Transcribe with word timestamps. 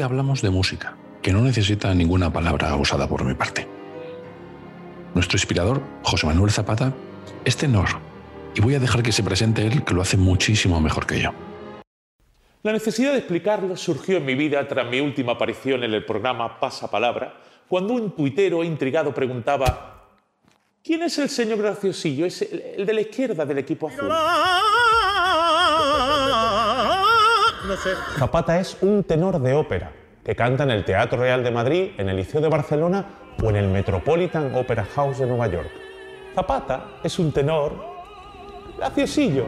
Hoy 0.00 0.04
hablamos 0.04 0.40
de 0.40 0.48
música, 0.48 0.96
que 1.20 1.30
no 1.30 1.42
necesita 1.42 1.94
ninguna 1.94 2.32
palabra 2.32 2.74
usada 2.74 3.06
por 3.06 3.22
mi 3.22 3.34
parte. 3.34 3.68
Nuestro 5.14 5.36
inspirador, 5.36 5.82
José 6.02 6.26
Manuel 6.26 6.50
Zapata, 6.50 6.94
es 7.44 7.58
tenor, 7.58 7.86
y 8.54 8.62
voy 8.62 8.76
a 8.76 8.78
dejar 8.78 9.02
que 9.02 9.12
se 9.12 9.22
presente 9.22 9.66
él, 9.66 9.84
que 9.84 9.92
lo 9.92 10.00
hace 10.00 10.16
muchísimo 10.16 10.80
mejor 10.80 11.06
que 11.06 11.20
yo. 11.20 11.34
La 12.62 12.72
necesidad 12.72 13.12
de 13.12 13.18
explicarlo 13.18 13.76
surgió 13.76 14.16
en 14.16 14.24
mi 14.24 14.34
vida 14.34 14.66
tras 14.66 14.88
mi 14.90 15.00
última 15.00 15.32
aparición 15.32 15.84
en 15.84 15.92
el 15.92 16.06
programa 16.06 16.58
Pasapalabra, 16.58 17.34
cuando 17.68 17.92
un 17.92 18.12
tuitero 18.12 18.64
intrigado 18.64 19.12
preguntaba 19.12 20.06
¿Quién 20.82 21.02
es 21.02 21.18
el 21.18 21.28
señor 21.28 21.58
graciosillo? 21.58 22.24
Es 22.24 22.40
el, 22.40 22.62
el 22.78 22.86
de 22.86 22.92
la 22.94 23.02
izquierda 23.02 23.44
del 23.44 23.58
equipo 23.58 23.88
azul. 23.88 24.08
Zapata 28.18 28.58
es 28.58 28.76
un 28.80 29.04
tenor 29.04 29.38
de 29.40 29.54
ópera 29.54 29.92
que 30.24 30.34
canta 30.34 30.64
en 30.64 30.70
el 30.70 30.84
Teatro 30.84 31.20
Real 31.20 31.44
de 31.44 31.50
Madrid, 31.50 31.90
en 31.98 32.08
el 32.08 32.16
Liceo 32.16 32.40
de 32.40 32.48
Barcelona 32.48 33.04
o 33.42 33.48
en 33.48 33.56
el 33.56 33.68
Metropolitan 33.68 34.54
Opera 34.54 34.84
House 34.84 35.18
de 35.18 35.26
Nueva 35.26 35.46
York. 35.46 35.70
Zapata 36.34 36.98
es 37.04 37.18
un 37.18 37.32
tenor 37.32 37.72
graciosillo. 38.76 39.44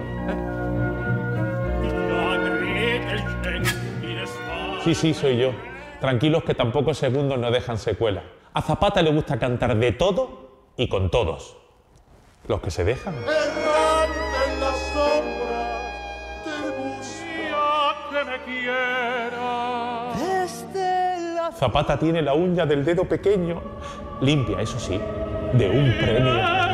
Sí, 4.84 4.94
sí, 4.94 5.14
soy 5.14 5.38
yo. 5.38 5.52
Tranquilos 6.00 6.44
que 6.44 6.54
tampoco 6.54 6.94
segundos 6.94 7.38
no 7.38 7.50
dejan 7.50 7.78
secuela. 7.78 8.22
A 8.52 8.62
Zapata 8.62 9.02
le 9.02 9.12
gusta 9.12 9.38
cantar 9.38 9.76
de 9.76 9.92
todo 9.92 10.70
y 10.76 10.88
con 10.88 11.10
todos. 11.10 11.56
Los 12.48 12.60
que 12.60 12.70
se 12.70 12.84
dejan. 12.84 13.14
Zapata 21.54 21.98
tiene 21.98 22.22
la 22.22 22.34
uña 22.34 22.66
del 22.66 22.84
dedo 22.84 23.04
pequeño, 23.04 23.60
limpia, 24.20 24.60
eso 24.60 24.78
sí, 24.78 24.98
de 25.52 25.70
un 25.70 25.92
premio 25.98 26.32
Oscar. 26.34 26.72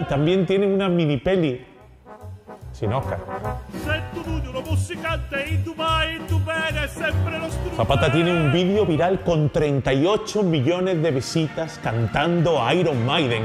Y 0.00 0.04
también 0.04 0.46
tiene 0.46 0.66
una 0.66 0.88
mini 0.88 1.18
peli 1.18 1.64
sin 2.72 2.92
Oscar. 2.92 3.18
Zapata 7.76 8.12
tiene 8.12 8.30
un 8.30 8.52
vídeo 8.52 8.84
viral 8.84 9.22
con 9.22 9.48
38 9.48 10.42
millones 10.42 11.02
de 11.02 11.10
visitas 11.10 11.80
cantando 11.82 12.60
Iron 12.70 13.06
Maiden. 13.06 13.44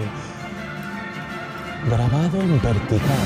Grabado 1.90 2.42
en 2.42 2.62
vertical. 2.62 3.18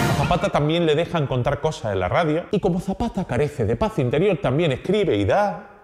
A 0.00 0.14
Zapata 0.16 0.48
también 0.48 0.86
le 0.86 0.94
dejan 0.94 1.26
contar 1.26 1.60
cosas 1.60 1.92
en 1.92 2.00
la 2.00 2.08
radio 2.08 2.46
y 2.50 2.58
como 2.58 2.80
Zapata 2.80 3.26
carece 3.26 3.66
de 3.66 3.76
paz 3.76 3.98
interior 3.98 4.38
también 4.38 4.72
escribe 4.72 5.14
y 5.18 5.26
da 5.26 5.77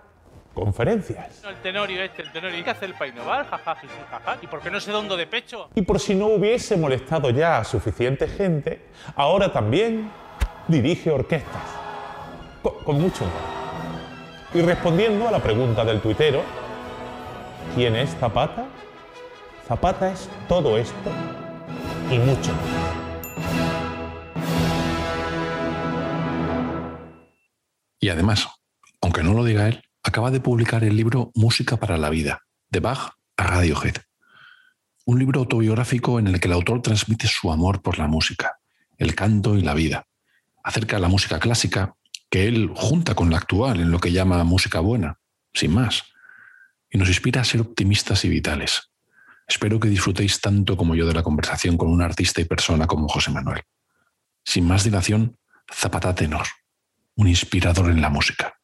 conferencias. 0.54 1.44
El 1.44 1.56
tenorio 1.56 2.02
este, 2.02 2.22
el 2.22 2.32
tenorio. 2.32 2.58
¿Y 2.58 2.62
qué 2.62 2.70
hace 2.70 2.86
el 2.86 2.94
painoval? 2.94 3.44
Jaja, 3.46 3.76
jiji, 3.76 3.92
jaja. 4.10 4.38
¿Y 4.40 4.46
por 4.46 4.60
qué 4.60 4.70
no 4.70 4.80
se 4.80 4.90
da 4.90 4.98
hondo 4.98 5.16
de 5.16 5.26
pecho? 5.26 5.68
Y 5.74 5.82
por 5.82 6.00
si 6.00 6.14
no 6.14 6.26
hubiese 6.26 6.76
molestado 6.76 7.30
ya 7.30 7.58
a 7.58 7.64
suficiente 7.64 8.28
gente, 8.28 8.86
ahora 9.16 9.52
también 9.52 10.10
dirige 10.68 11.10
orquestas. 11.10 11.62
Con, 12.62 12.84
con 12.84 13.00
mucho 13.00 13.24
humor. 13.24 13.36
Y 14.54 14.62
respondiendo 14.62 15.28
a 15.28 15.30
la 15.30 15.40
pregunta 15.40 15.84
del 15.84 16.00
tuitero, 16.00 16.42
¿quién 17.74 17.96
es 17.96 18.16
Zapata? 18.16 18.66
Zapata 19.66 20.12
es 20.12 20.30
todo 20.48 20.78
esto 20.78 21.10
y 22.10 22.18
mucho 22.18 22.52
más. 22.52 22.94
Y 28.00 28.10
además, 28.10 28.46
aunque 29.00 29.22
no 29.22 29.32
lo 29.32 29.44
diga 29.44 29.66
él, 29.66 29.82
acaba 30.04 30.30
de 30.30 30.38
publicar 30.38 30.84
el 30.84 30.96
libro 30.96 31.32
Música 31.34 31.78
para 31.78 31.96
la 31.96 32.10
Vida, 32.10 32.42
de 32.70 32.80
Bach 32.80 33.14
a 33.38 33.42
Radiohead. 33.42 33.96
Un 35.06 35.18
libro 35.18 35.40
autobiográfico 35.40 36.18
en 36.18 36.28
el 36.28 36.38
que 36.38 36.46
el 36.46 36.52
autor 36.52 36.82
transmite 36.82 37.26
su 37.26 37.50
amor 37.50 37.80
por 37.80 37.98
la 37.98 38.06
música, 38.06 38.58
el 38.98 39.14
canto 39.14 39.56
y 39.56 39.62
la 39.62 39.72
vida. 39.72 40.06
Acerca 40.62 40.98
la 40.98 41.08
música 41.08 41.40
clásica, 41.40 41.96
que 42.30 42.46
él 42.46 42.70
junta 42.74 43.14
con 43.14 43.30
la 43.30 43.38
actual 43.38 43.80
en 43.80 43.90
lo 43.90 43.98
que 43.98 44.12
llama 44.12 44.44
música 44.44 44.80
buena, 44.80 45.18
sin 45.54 45.72
más. 45.72 46.04
Y 46.90 46.98
nos 46.98 47.08
inspira 47.08 47.40
a 47.40 47.44
ser 47.44 47.62
optimistas 47.62 48.24
y 48.26 48.28
vitales. 48.28 48.90
Espero 49.48 49.80
que 49.80 49.88
disfrutéis 49.88 50.40
tanto 50.40 50.76
como 50.76 50.94
yo 50.94 51.06
de 51.06 51.14
la 51.14 51.22
conversación 51.22 51.78
con 51.78 51.88
un 51.88 52.02
artista 52.02 52.42
y 52.42 52.44
persona 52.44 52.86
como 52.86 53.08
José 53.08 53.30
Manuel. 53.30 53.62
Sin 54.44 54.66
más 54.66 54.84
dilación, 54.84 55.38
Zapata 55.72 56.14
Tenor, 56.14 56.46
un 57.16 57.28
inspirador 57.28 57.90
en 57.90 58.02
la 58.02 58.10
música. 58.10 58.54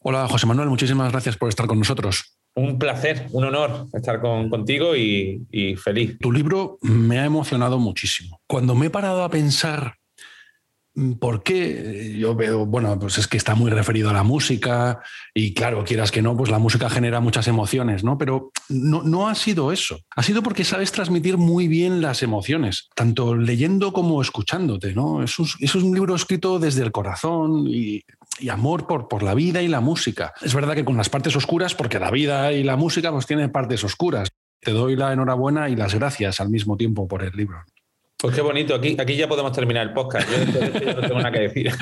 Hola 0.00 0.28
José 0.28 0.46
Manuel, 0.46 0.68
muchísimas 0.68 1.10
gracias 1.10 1.36
por 1.36 1.48
estar 1.48 1.66
con 1.66 1.78
nosotros. 1.78 2.38
Un 2.54 2.78
placer, 2.78 3.26
un 3.32 3.44
honor 3.44 3.86
estar 3.92 4.20
con- 4.20 4.48
contigo 4.48 4.96
y, 4.96 5.46
y 5.50 5.76
feliz. 5.76 6.16
Tu 6.20 6.32
libro 6.32 6.78
me 6.82 7.18
ha 7.18 7.24
emocionado 7.24 7.78
muchísimo. 7.78 8.40
Cuando 8.46 8.74
me 8.74 8.86
he 8.86 8.90
parado 8.90 9.22
a 9.22 9.28
pensar 9.30 9.94
mm, 10.94 11.14
por 11.14 11.42
qué, 11.42 12.16
yo 12.18 12.34
veo, 12.36 12.64
bueno, 12.64 12.96
pues 12.98 13.18
es 13.18 13.26
que 13.28 13.36
está 13.36 13.54
muy 13.56 13.70
referido 13.70 14.08
a 14.10 14.12
la 14.12 14.22
música 14.22 15.00
y 15.34 15.52
claro, 15.52 15.84
quieras 15.84 16.10
que 16.12 16.22
no, 16.22 16.36
pues 16.36 16.50
la 16.50 16.58
música 16.60 16.88
genera 16.88 17.20
muchas 17.20 17.46
emociones, 17.48 18.02
¿no? 18.02 18.18
Pero 18.18 18.50
no, 18.68 19.02
no 19.02 19.28
ha 19.28 19.34
sido 19.34 19.72
eso. 19.72 19.98
Ha 20.16 20.22
sido 20.22 20.42
porque 20.42 20.64
sabes 20.64 20.90
transmitir 20.92 21.36
muy 21.38 21.66
bien 21.68 22.00
las 22.00 22.22
emociones, 22.22 22.88
tanto 22.94 23.34
leyendo 23.36 23.92
como 23.92 24.22
escuchándote, 24.22 24.94
¿no? 24.94 25.22
Es 25.22 25.38
un, 25.38 25.48
es 25.60 25.74
un 25.74 25.92
libro 25.94 26.14
escrito 26.14 26.58
desde 26.58 26.82
el 26.82 26.92
corazón 26.92 27.66
y, 27.68 28.02
y 28.38 28.48
amor 28.48 28.86
por, 28.86 29.08
por 29.08 29.22
la 29.22 29.34
vida 29.34 29.62
y 29.62 29.68
la 29.68 29.80
música. 29.80 30.32
Es 30.42 30.54
verdad 30.54 30.74
que 30.74 30.84
con 30.84 30.96
las 30.96 31.08
partes 31.08 31.34
oscuras, 31.36 31.74
porque 31.74 31.98
la 31.98 32.10
vida 32.10 32.52
y 32.52 32.62
la 32.62 32.76
música 32.76 33.10
pues 33.10 33.26
tienen 33.26 33.50
partes 33.50 33.84
oscuras. 33.84 34.28
Te 34.60 34.72
doy 34.72 34.96
la 34.96 35.12
enhorabuena 35.12 35.68
y 35.68 35.76
las 35.76 35.94
gracias 35.94 36.40
al 36.40 36.48
mismo 36.48 36.76
tiempo 36.76 37.06
por 37.06 37.22
el 37.22 37.32
libro. 37.32 37.64
Pues 38.20 38.34
qué 38.34 38.40
bonito, 38.40 38.74
aquí, 38.74 38.96
aquí 38.98 39.14
ya 39.14 39.28
podemos 39.28 39.52
terminar 39.52 39.86
el 39.86 39.92
podcast. 39.92 40.28
Yo 40.28 40.92
no 40.92 41.00
tengo 41.02 41.18
nada 41.18 41.30
que 41.30 41.40
decir. 41.40 41.72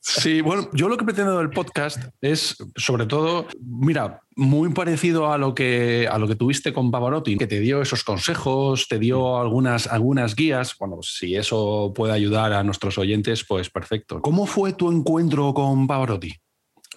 Sí, 0.00 0.40
bueno, 0.40 0.68
yo 0.72 0.88
lo 0.88 0.96
que 0.96 1.04
pretendo 1.04 1.38
del 1.38 1.50
podcast 1.50 1.98
es, 2.20 2.56
sobre 2.76 3.06
todo, 3.06 3.46
mira, 3.60 4.20
muy 4.34 4.72
parecido 4.72 5.32
a 5.32 5.38
lo 5.38 5.54
que, 5.54 6.08
a 6.10 6.18
lo 6.18 6.26
que 6.26 6.34
tuviste 6.34 6.72
con 6.72 6.90
Pavarotti, 6.90 7.38
que 7.38 7.46
te 7.46 7.60
dio 7.60 7.80
esos 7.80 8.02
consejos, 8.02 8.88
te 8.88 8.98
dio 8.98 9.38
algunas, 9.38 9.86
algunas 9.86 10.34
guías. 10.34 10.76
Bueno, 10.78 10.98
si 11.02 11.36
eso 11.36 11.92
puede 11.94 12.12
ayudar 12.12 12.52
a 12.52 12.64
nuestros 12.64 12.98
oyentes, 12.98 13.44
pues 13.44 13.70
perfecto. 13.70 14.20
¿Cómo 14.20 14.46
fue 14.46 14.72
tu 14.72 14.90
encuentro 14.90 15.54
con 15.54 15.86
Pavarotti? 15.86 16.41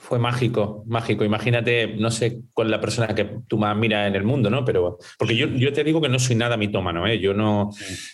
Fue 0.08 0.20
mágico, 0.20 0.84
mágico. 0.86 1.26
Imagínate, 1.26 1.96
no 1.98 2.12
sé 2.12 2.44
cuál 2.54 2.68
es 2.68 2.72
la 2.72 2.80
persona 2.80 3.16
que 3.16 3.40
tú 3.48 3.58
más 3.58 3.76
miras 3.76 4.08
en 4.08 4.16
el 4.16 4.24
mundo, 4.24 4.52
¿no? 4.52 4.64
Pero, 4.64 5.00
porque 5.18 5.36
yo, 5.36 5.74
te 5.74 5.84
digo 5.84 6.00
que 6.00 6.10
no 6.10 6.20
soy 6.20 6.36
nada 6.36 6.58
mitómano, 6.58 7.08
¿eh? 7.08 7.20
Yo 7.20 7.34
no, 7.34 7.72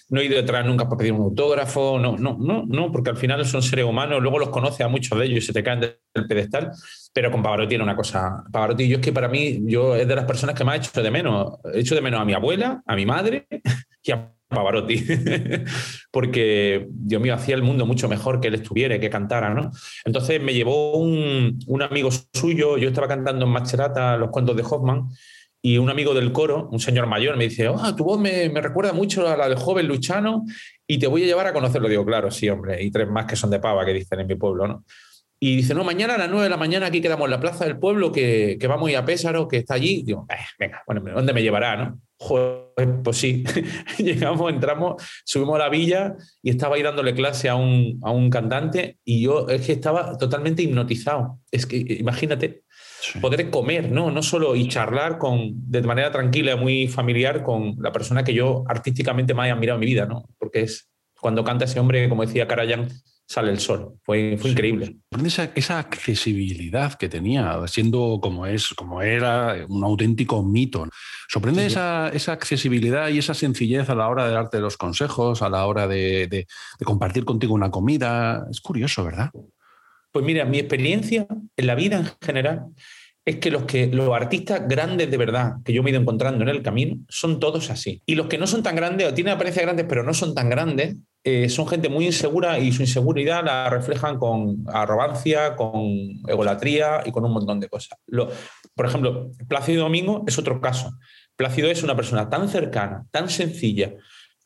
no 0.08 0.22
he 0.22 0.26
ido 0.26 0.38
detrás 0.38 0.66
nunca 0.66 0.86
para 0.86 1.00
pedir 1.00 1.12
un 1.12 1.24
autógrafo, 1.24 2.00
no, 2.00 2.16
no, 2.18 2.38
no, 2.40 2.64
no, 2.66 2.94
porque 2.94 3.10
al 3.10 3.18
final 3.18 3.46
son 3.46 3.62
seres 3.62 3.84
humanos, 3.84 4.22
luego 4.22 4.40
los 4.40 4.48
conoces 4.52 4.86
a 4.86 4.88
muchos 4.88 5.20
de 5.20 5.26
ellos 5.26 5.44
y 5.44 5.48
se 5.48 5.52
te 5.52 5.64
caen 5.64 5.82
del 5.82 6.28
pedestal. 6.30 6.72
Pero 7.12 7.30
con 7.30 7.44
Pavarotti 7.44 7.76
era 7.76 7.84
una 7.84 7.98
cosa. 7.98 8.42
Pavarotti, 8.50 8.88
yo 8.88 8.96
es 8.96 9.04
que 9.04 9.12
para 9.12 9.28
mí, 9.28 9.60
yo 9.66 9.98
es 9.98 10.08
de 10.08 10.16
las 10.16 10.24
personas 10.24 10.56
que 10.56 10.64
más 10.64 10.76
he 10.76 10.78
hecho 10.78 11.04
de 11.04 11.12
menos. 11.12 11.60
He 11.74 11.82
hecho 11.82 11.94
de 11.96 12.02
menos 12.02 12.22
a 12.22 12.26
mi 12.26 12.34
abuela, 12.34 12.82
a 12.86 12.96
mi 12.96 13.06
madre 13.06 13.48
y 14.02 14.12
a 14.14 14.32
Pavarotti. 14.52 15.04
Porque, 16.12 16.88
Dios 16.90 17.22
mío, 17.22 17.34
hacía 17.34 17.56
el 17.56 17.64
mundo 17.64 17.86
mucho 17.86 18.08
mejor 18.08 18.40
que 18.40 18.50
él 18.50 18.56
estuviera 18.56 19.00
que 19.00 19.10
cantara, 19.10 19.54
¿no? 19.54 19.72
Entonces 20.06 20.42
me 20.42 20.54
llevó 20.54 20.98
un, 20.98 21.60
un 21.68 21.82
amigo 21.82 22.10
suyo, 22.34 22.78
yo 22.78 22.90
estaba 22.90 23.08
cantando 23.08 23.46
en 23.46 23.52
Macherata 23.52 24.18
los 24.18 24.30
cuentos 24.30 24.56
de 24.56 24.64
Hoffman, 24.64 25.10
y 25.64 25.78
un 25.78 25.90
amigo 25.92 26.14
del 26.16 26.32
coro, 26.32 26.70
un 26.72 26.80
señor 26.80 27.06
mayor, 27.06 27.38
me 27.38 27.44
dice, 27.44 27.68
ah, 27.68 27.94
tu 27.96 28.04
voz 28.04 28.20
me, 28.20 28.50
me 28.50 28.62
recuerda 28.62 28.94
mucho 28.94 29.28
a 29.28 29.38
la 29.38 29.48
del 29.48 29.58
joven 29.58 29.88
Luchano 29.88 30.44
y 30.88 30.98
te 30.98 31.06
voy 31.06 31.24
a 31.24 31.28
llevar 31.28 31.46
a 31.46 31.54
conocerlo. 31.54 31.88
Digo, 31.88 32.04
claro, 32.04 32.32
sí, 32.32 32.50
hombre, 32.50 32.82
y 32.84 32.90
tres 32.90 33.08
más 33.08 33.28
que 33.28 33.36
son 33.36 33.52
de 33.52 33.60
pava, 33.60 33.86
que 33.86 33.94
dicen 33.94 34.20
en 34.20 34.28
mi 34.28 34.36
pueblo, 34.36 34.68
¿no? 34.68 34.84
Y 35.40 35.58
dice, 35.58 35.74
no, 35.74 35.84
mañana 35.84 36.16
a 36.16 36.18
las 36.18 36.30
9 36.30 36.44
de 36.44 36.50
la 36.50 36.58
mañana 36.58 36.88
aquí 36.88 37.02
quedamos 37.02 37.26
en 37.26 37.32
la 37.32 37.40
plaza 37.40 37.66
del 37.66 37.78
pueblo, 37.78 38.12
que, 38.12 38.58
que 38.60 38.68
vamos 38.68 38.88
a 38.88 38.92
ir 38.92 38.98
a 38.98 39.06
Pésaro, 39.06 39.48
que 39.48 39.58
está 39.58 39.74
allí. 39.76 40.04
Digo, 40.04 40.26
"Eh, 40.30 40.36
venga, 40.60 40.84
bueno, 40.86 41.02
¿dónde 41.14 41.34
me 41.34 41.42
llevará, 41.42 41.76
no? 41.78 42.00
Joder, 42.24 43.02
pues 43.04 43.18
sí. 43.18 43.44
Llegamos, 43.98 44.54
entramos, 44.54 45.02
subimos 45.26 45.56
a 45.56 45.64
la 45.64 45.70
villa 45.70 46.16
y 46.44 46.52
estaba 46.52 46.76
ahí 46.76 46.84
dándole 46.84 47.16
clase 47.16 47.50
a 47.50 47.56
un, 47.56 48.00
a 48.04 48.12
un 48.12 48.30
cantante 48.30 49.00
y 49.04 49.24
yo 49.24 49.48
es 49.50 49.66
que 49.66 49.72
estaba 49.72 50.16
totalmente 50.20 50.62
hipnotizado. 50.62 51.40
Es 51.50 51.66
que 51.66 51.78
imagínate 51.78 52.62
poder 53.20 53.50
comer, 53.50 53.92
¿no? 53.92 54.12
No 54.12 54.22
solo 54.22 54.56
y 54.56 54.68
charlar 54.68 55.18
con, 55.18 55.72
de 55.72 55.82
manera 55.82 56.12
tranquila, 56.12 56.56
muy 56.56 56.88
familiar 56.88 57.42
con 57.42 57.76
la 57.80 57.92
persona 57.92 58.24
que 58.24 58.36
yo 58.36 58.66
artísticamente 58.68 59.34
más 59.34 59.48
he 59.48 59.52
admirado 59.52 59.78
en 59.78 59.80
mi 59.80 59.88
vida, 59.88 60.06
¿no? 60.06 60.30
Porque 60.38 60.62
es 60.62 60.92
cuando 61.20 61.44
canta 61.44 61.66
ese 61.66 61.80
hombre, 61.80 62.08
como 62.08 62.24
decía 62.24 62.48
Karajan, 62.48 62.88
sale 63.32 63.50
el 63.52 63.60
sol. 63.60 63.94
Fue, 64.04 64.38
fue 64.38 64.52
increíble. 64.52 64.98
Esa, 65.26 65.52
esa 65.56 65.80
accesibilidad 65.80 66.94
que 66.96 67.08
tenía, 67.08 67.60
siendo 67.68 68.20
como 68.22 68.46
es, 68.46 68.70
como 68.70 69.02
era 69.02 69.66
un 69.70 69.84
auténtico 69.84 70.44
mito. 70.44 70.88
Sorprende 71.32 71.62
Sí, 71.62 71.68
esa, 71.68 72.10
esa 72.10 72.34
accesibilidad 72.34 73.08
y 73.08 73.18
esa 73.20 73.34
sencillez 73.34 73.90
a 73.90 73.96
la 73.96 74.10
hora 74.10 74.28
de 74.28 74.34
darte 74.34 74.60
los 74.60 74.76
consejos, 74.76 75.42
a 75.42 75.50
la 75.50 75.66
hora 75.66 75.88
de, 75.88 76.28
de- 76.28 76.46
de 76.80 76.86
compartir 76.86 77.24
contigo 77.24 77.54
una 77.54 77.72
comida. 77.72 78.46
Es 78.52 78.60
curioso, 78.60 79.06
¿verdad? 79.06 79.30
Pues 80.12 80.26
mira, 80.26 80.44
mi 80.44 80.60
experiencia 80.60 81.26
en 81.56 81.68
la 81.68 81.76
vida 81.76 81.98
en 82.00 82.10
general 82.22 82.66
es 83.24 83.38
que 83.38 83.50
los, 83.52 83.64
que 83.64 83.88
los 83.88 84.14
artistas 84.14 84.68
grandes 84.68 85.10
de 85.10 85.16
verdad 85.18 85.54
que 85.64 85.72
yo 85.72 85.84
me 85.84 85.90
he 85.90 85.94
ido 85.94 86.02
encontrando 86.02 86.44
en 86.44 86.50
el 86.50 86.62
camino 86.64 86.98
son 87.08 87.40
todos 87.40 87.70
así. 87.70 88.02
Y 88.06 88.16
los 88.16 88.28
que 88.28 88.38
no 88.38 88.46
son 88.46 88.62
tan 88.62 88.76
grandes, 88.76 89.08
o 89.10 89.14
tienen 89.14 89.34
apariencia 89.34 89.62
grandes, 89.62 89.86
pero 89.88 90.04
no 90.04 90.14
son 90.14 90.34
tan 90.36 90.50
grandes, 90.50 90.98
eh, 91.24 91.48
son 91.50 91.68
gente 91.68 91.88
muy 91.88 92.08
insegura 92.08 92.58
y 92.60 92.72
su 92.74 92.82
inseguridad 92.82 93.46
la 93.46 93.70
reflejan 93.70 94.18
con 94.18 94.66
arrogancia, 94.74 95.56
con 95.56 95.84
egolatría 96.28 97.04
y 97.06 97.12
con 97.12 97.24
un 97.24 97.32
montón 97.32 97.60
de 97.62 97.70
cosas. 97.70 97.98
Lo- 98.08 98.28
por 98.76 98.86
ejemplo, 98.88 99.30
Plácido 99.48 99.84
Domingo 99.84 100.24
es 100.28 100.38
otro 100.40 100.60
caso. 100.60 100.92
Plácido 101.42 101.70
es 101.72 101.82
una 101.82 101.96
persona 101.96 102.30
tan 102.30 102.48
cercana, 102.48 103.06
tan 103.10 103.30
sencilla, 103.30 103.94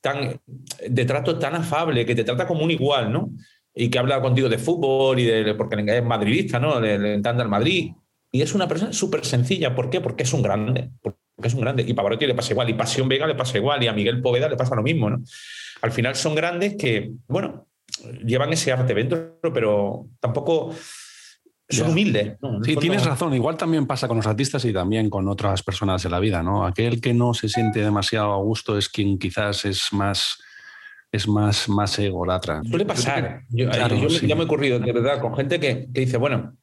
tan, 0.01 0.39
de 0.87 1.05
trato 1.05 1.37
tan 1.37 1.55
afable, 1.55 2.05
que 2.05 2.15
te 2.15 2.23
trata 2.23 2.47
como 2.47 2.63
un 2.63 2.71
igual, 2.71 3.11
¿no? 3.11 3.31
y 3.75 3.89
que 3.89 3.99
habla 3.99 4.21
contigo 4.21 4.47
de 4.47 4.57
fútbol 4.57 5.19
y 5.19 5.25
de 5.25 5.53
porque 5.53 5.83
es 5.85 6.03
madridista, 6.03 6.59
¿no? 6.59 6.79
Le, 6.79 6.97
le 6.97 7.13
encanta 7.15 7.43
Madrid. 7.43 7.91
Y 8.31 8.41
es 8.41 8.55
una 8.55 8.67
persona 8.67 8.93
súper 8.93 9.25
sencilla. 9.25 9.75
¿Por 9.75 9.89
qué? 9.89 9.99
Porque 9.99 10.23
es 10.23 10.33
un 10.33 10.41
grande. 10.41 10.91
Porque 11.01 11.19
es 11.43 11.53
un 11.53 11.61
grande. 11.61 11.83
Y 11.85 11.93
Pavarotti 11.93 12.25
le 12.25 12.35
pasa 12.35 12.53
igual. 12.53 12.69
Y 12.69 12.73
Pasión 12.73 13.09
Vega 13.09 13.27
le 13.27 13.35
pasa 13.35 13.57
igual. 13.57 13.83
Y 13.83 13.87
a 13.87 13.93
Miguel 13.93 14.21
Poveda 14.21 14.47
le 14.47 14.55
pasa 14.55 14.75
lo 14.75 14.83
mismo, 14.83 15.09
¿no? 15.09 15.21
Al 15.81 15.91
final 15.91 16.15
son 16.15 16.35
grandes 16.35 16.75
que, 16.77 17.11
bueno, 17.27 17.67
llevan 18.25 18.53
ese 18.53 18.71
arte 18.71 18.93
dentro, 18.93 19.37
pero 19.53 20.07
tampoco 20.21 20.73
son 21.69 21.87
Ya. 21.87 21.91
humildes. 21.91 22.27
Sí, 22.33 22.37
fondo- 22.39 22.79
tienes 22.81 23.05
razón. 23.05 23.33
Igual 23.33 23.57
también 23.57 23.87
pasa 23.87 24.07
con 24.07 24.17
los 24.17 24.27
artistas 24.27 24.63
y 24.65 24.73
también 24.73 25.09
con 25.09 25.27
otras 25.27 25.63
personas 25.63 26.03
de 26.03 26.09
la 26.09 26.19
vida, 26.19 26.43
¿no? 26.43 26.65
Aquel 26.65 27.01
que 27.01 27.13
no 27.13 27.33
se 27.33 27.49
siente 27.49 27.79
demasiado 27.81 28.33
a 28.33 28.37
gusto 28.37 28.77
es 28.77 28.87
quien 28.89 29.17
quizás 29.17 29.65
es 29.65 29.91
más 29.91 30.37
es 31.11 31.29
más, 31.29 31.69
más 31.69 31.97
egolatra. 31.97 32.61
Suele 32.69 32.83
pasar. 32.85 33.43
Yo, 33.49 33.69
Claro, 33.69 33.95
yo 33.95 34.03
me- 34.03 34.09
sí. 34.09 34.27
ya 34.27 34.35
me 34.35 34.41
he 34.41 34.45
ocurrido, 34.45 34.79
de 34.79 34.91
verdad, 34.91 35.21
con 35.21 35.33
gente 35.33 35.61
que, 35.61 35.87
que 35.93 36.01
dice, 36.01 36.17
bueno, 36.17 36.57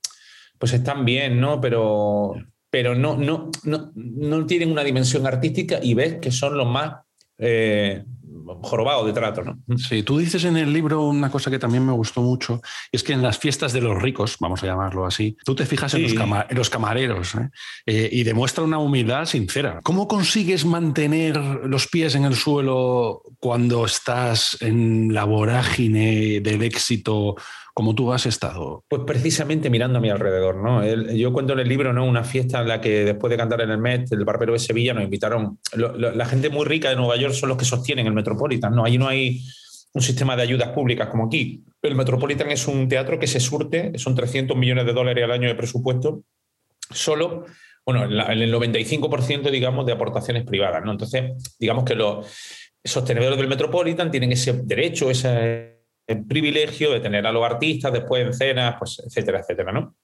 pues 0.58 0.74
están 0.74 1.06
bien, 1.06 1.40
¿no? 1.40 1.58
Pero, 1.58 2.34
pero 2.68 2.94
no, 2.94 3.16
no, 3.16 3.50
no, 3.64 3.92
no 3.94 4.44
tienen 4.46 4.70
una 4.70 4.84
dimensión 4.84 5.26
artística 5.26 5.78
y 5.82 5.94
ves 5.94 6.16
que 6.20 6.30
son 6.30 6.58
los 6.58 6.66
más 6.68 6.96
eh, 7.38 8.04
jorobados 8.62 9.06
de 9.06 9.12
trato, 9.12 9.42
¿no? 9.42 9.58
Sí, 9.78 10.02
tú 10.02 10.18
dices 10.18 10.44
en 10.44 10.56
el 10.56 10.72
libro 10.72 11.02
una 11.02 11.30
cosa 11.30 11.50
que 11.50 11.58
también 11.58 11.84
me 11.86 11.92
gustó 11.92 12.22
mucho, 12.22 12.60
es 12.90 13.02
que 13.02 13.12
en 13.12 13.22
las 13.22 13.38
fiestas 13.38 13.72
de 13.72 13.80
los 13.80 14.00
ricos, 14.00 14.36
vamos 14.40 14.62
a 14.62 14.66
llamarlo 14.66 15.06
así, 15.06 15.36
tú 15.44 15.54
te 15.54 15.66
fijas 15.66 15.94
en, 15.94 16.00
Sí. 16.00 16.08
los, 16.08 16.14
cama- 16.14 16.46
en 16.48 16.56
los 16.56 16.70
camareros 16.70 17.34
¿eh? 17.34 17.50
Eh, 17.86 18.08
y 18.12 18.22
demuestra 18.24 18.64
una 18.64 18.78
humildad 18.78 19.24
sincera. 19.26 19.80
¿Cómo 19.82 20.08
consigues 20.08 20.64
mantener 20.64 21.36
los 21.36 21.86
pies 21.88 22.14
en 22.14 22.24
el 22.24 22.34
suelo 22.36 23.22
cuando 23.38 23.84
estás 23.86 24.56
en 24.60 25.12
la 25.14 25.24
vorágine 25.24 26.40
del 26.40 26.62
éxito 26.62 27.36
como 27.74 27.94
tú 27.94 28.12
has 28.12 28.26
estado? 28.26 28.84
Pues 28.88 29.02
precisamente 29.06 29.70
mirando 29.70 29.98
a 29.98 30.00
mi 30.00 30.10
alrededor, 30.10 30.56
¿no? 30.56 30.82
El- 30.82 31.16
yo 31.16 31.32
cuento 31.32 31.52
en 31.54 31.60
el 31.60 31.68
libro, 31.68 31.92
¿no? 31.92 32.04
Una 32.04 32.24
fiesta 32.24 32.60
en 32.60 32.68
la 32.68 32.80
que 32.80 33.04
después 33.04 33.30
de 33.30 33.36
cantar 33.36 33.60
en 33.62 33.70
el 33.70 33.78
Met, 33.78 34.12
el 34.12 34.24
Barbero 34.24 34.52
de 34.52 34.58
Sevilla, 34.58 34.94
nos 34.94 35.04
invitaron. 35.04 35.58
lo- 35.74 35.96
lo- 35.96 36.12
la 36.12 36.26
gente 36.26 36.50
muy 36.50 36.66
rica 36.66 36.90
de 36.90 36.96
Nueva 36.96 37.16
York 37.16 37.32
son 37.34 37.48
los 37.48 37.58
que 37.58 37.64
sostienen 37.64 38.06
el 38.06 38.12
Metropolitan, 38.12 38.74
¿no? 38.74 38.84
Allí 38.84 38.98
no 38.98 39.08
hay 39.08 39.40
un 39.94 40.02
sistema 40.02 40.36
de 40.36 40.42
ayudas 40.42 40.68
públicas 40.70 41.08
como 41.08 41.26
aquí. 41.26 41.62
El 41.82 41.94
Metropolitan 41.94 42.50
es 42.50 42.66
un 42.68 42.88
teatro 42.88 43.18
que 43.18 43.26
se 43.26 43.40
surte, 43.40 43.92
son 43.96 44.14
300 44.14 44.56
millones 44.56 44.86
de 44.86 44.92
dólares 44.92 45.24
al 45.24 45.32
año 45.32 45.48
de 45.48 45.54
presupuesto, 45.54 46.22
solo, 46.90 47.44
bueno, 47.84 48.04
el 48.04 48.50
95%, 48.52 49.50
digamos, 49.50 49.84
de 49.86 49.92
aportaciones 49.92 50.44
privadas, 50.44 50.82
¿no? 50.84 50.92
Entonces, 50.92 51.32
digamos 51.58 51.84
que 51.84 51.94
los 51.94 52.26
sostenedores 52.84 53.36
del 53.38 53.48
Metropolitan 53.48 54.10
tienen 54.10 54.32
ese 54.32 54.52
derecho, 54.64 55.10
ese 55.10 55.71
el 56.06 56.24
privilegio 56.26 56.92
de 56.92 57.00
tener 57.00 57.26
a 57.26 57.32
los 57.32 57.44
artistas 57.44 57.92
después 57.92 58.24
en 58.24 58.32
cenas, 58.32 58.76
pues, 58.78 59.02
etcétera, 59.06 59.40
etcétera, 59.40 59.72
¿no? 59.72 59.96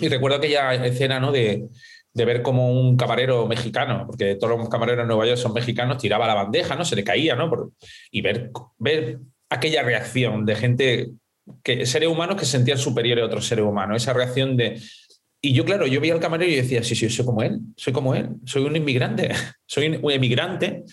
Y 0.00 0.08
recuerdo 0.08 0.38
aquella 0.38 0.74
escena, 0.74 1.18
¿no? 1.18 1.32
De, 1.32 1.68
de 2.12 2.24
ver 2.24 2.42
como 2.42 2.72
un 2.72 2.96
camarero 2.96 3.46
mexicano, 3.46 4.04
porque 4.06 4.34
todos 4.34 4.58
los 4.58 4.68
camareros 4.68 5.02
en 5.02 5.08
Nueva 5.08 5.26
York 5.26 5.38
son 5.38 5.52
mexicanos, 5.52 5.98
tiraba 5.98 6.26
la 6.26 6.34
bandeja, 6.34 6.74
¿no? 6.74 6.84
Se 6.84 6.96
le 6.96 7.04
caía, 7.04 7.36
¿no? 7.36 7.72
Y 8.10 8.20
ver, 8.20 8.50
ver 8.78 9.18
aquella 9.48 9.82
reacción 9.82 10.44
de 10.44 10.56
gente, 10.56 11.10
que 11.62 11.86
seres 11.86 12.08
humanos 12.08 12.36
que 12.36 12.44
se 12.44 12.52
sentían 12.52 12.78
superiores 12.78 13.22
a 13.22 13.26
otros 13.26 13.46
seres 13.46 13.64
humanos, 13.64 14.02
esa 14.02 14.12
reacción 14.12 14.56
de... 14.56 14.80
Y 15.42 15.54
yo, 15.54 15.64
claro, 15.64 15.86
yo 15.86 16.00
veía 16.00 16.12
al 16.12 16.20
camarero 16.20 16.50
y 16.50 16.56
decía, 16.56 16.82
sí, 16.82 16.94
sí, 16.94 17.08
soy 17.08 17.24
como 17.24 17.42
él, 17.42 17.60
soy 17.76 17.92
como 17.92 18.14
él, 18.14 18.28
soy 18.44 18.64
un 18.64 18.76
inmigrante, 18.76 19.30
soy 19.66 19.86
un 19.86 20.10
emigrante 20.10 20.84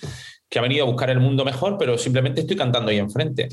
que 0.50 0.60
ha 0.60 0.62
venido 0.62 0.86
a 0.86 0.90
buscar 0.90 1.10
el 1.10 1.20
mundo 1.20 1.44
mejor, 1.44 1.78
pero 1.78 1.98
simplemente 1.98 2.42
estoy 2.42 2.56
cantando 2.56 2.90
ahí 2.90 2.98
enfrente 2.98 3.50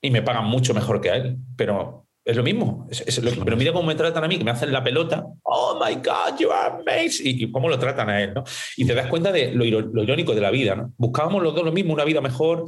y 0.00 0.10
me 0.10 0.22
pagan 0.22 0.44
mucho 0.46 0.74
mejor 0.74 1.00
que 1.00 1.10
a 1.10 1.16
él. 1.16 1.36
Pero 1.56 2.06
es 2.24 2.36
lo 2.36 2.42
mismo. 2.42 2.86
Es- 2.90 3.00
es 3.06 3.22
lo- 3.22 3.44
pero 3.44 3.56
mira 3.56 3.72
cómo 3.72 3.86
me 3.86 3.94
tratan 3.94 4.22
a 4.24 4.28
mí, 4.28 4.38
que 4.38 4.44
me 4.44 4.50
hacen 4.50 4.70
la 4.72 4.84
pelota. 4.84 5.24
Oh 5.42 5.80
my 5.84 5.94
God, 5.96 6.38
you 6.38 6.50
are 6.52 6.76
amazing. 6.82 7.26
Y, 7.26 7.44
y 7.44 7.50
cómo 7.50 7.68
lo 7.68 7.78
tratan 7.78 8.10
a 8.10 8.22
él, 8.22 8.34
¿no? 8.34 8.44
Y 8.76 8.84
te 8.86 8.94
das 8.94 9.06
cuenta 9.06 9.32
de 9.32 9.52
lo, 9.52 9.64
irónico 9.64 10.34
de 10.34 10.40
la 10.40 10.50
vida, 10.50 10.74
¿no? 10.76 10.92
Buscábamos 10.98 11.42
los 11.42 11.54
dos 11.54 11.64
lo 11.64 11.72
mismo, 11.72 11.94
una 11.94 12.04
vida 12.04 12.20
mejor, 12.20 12.64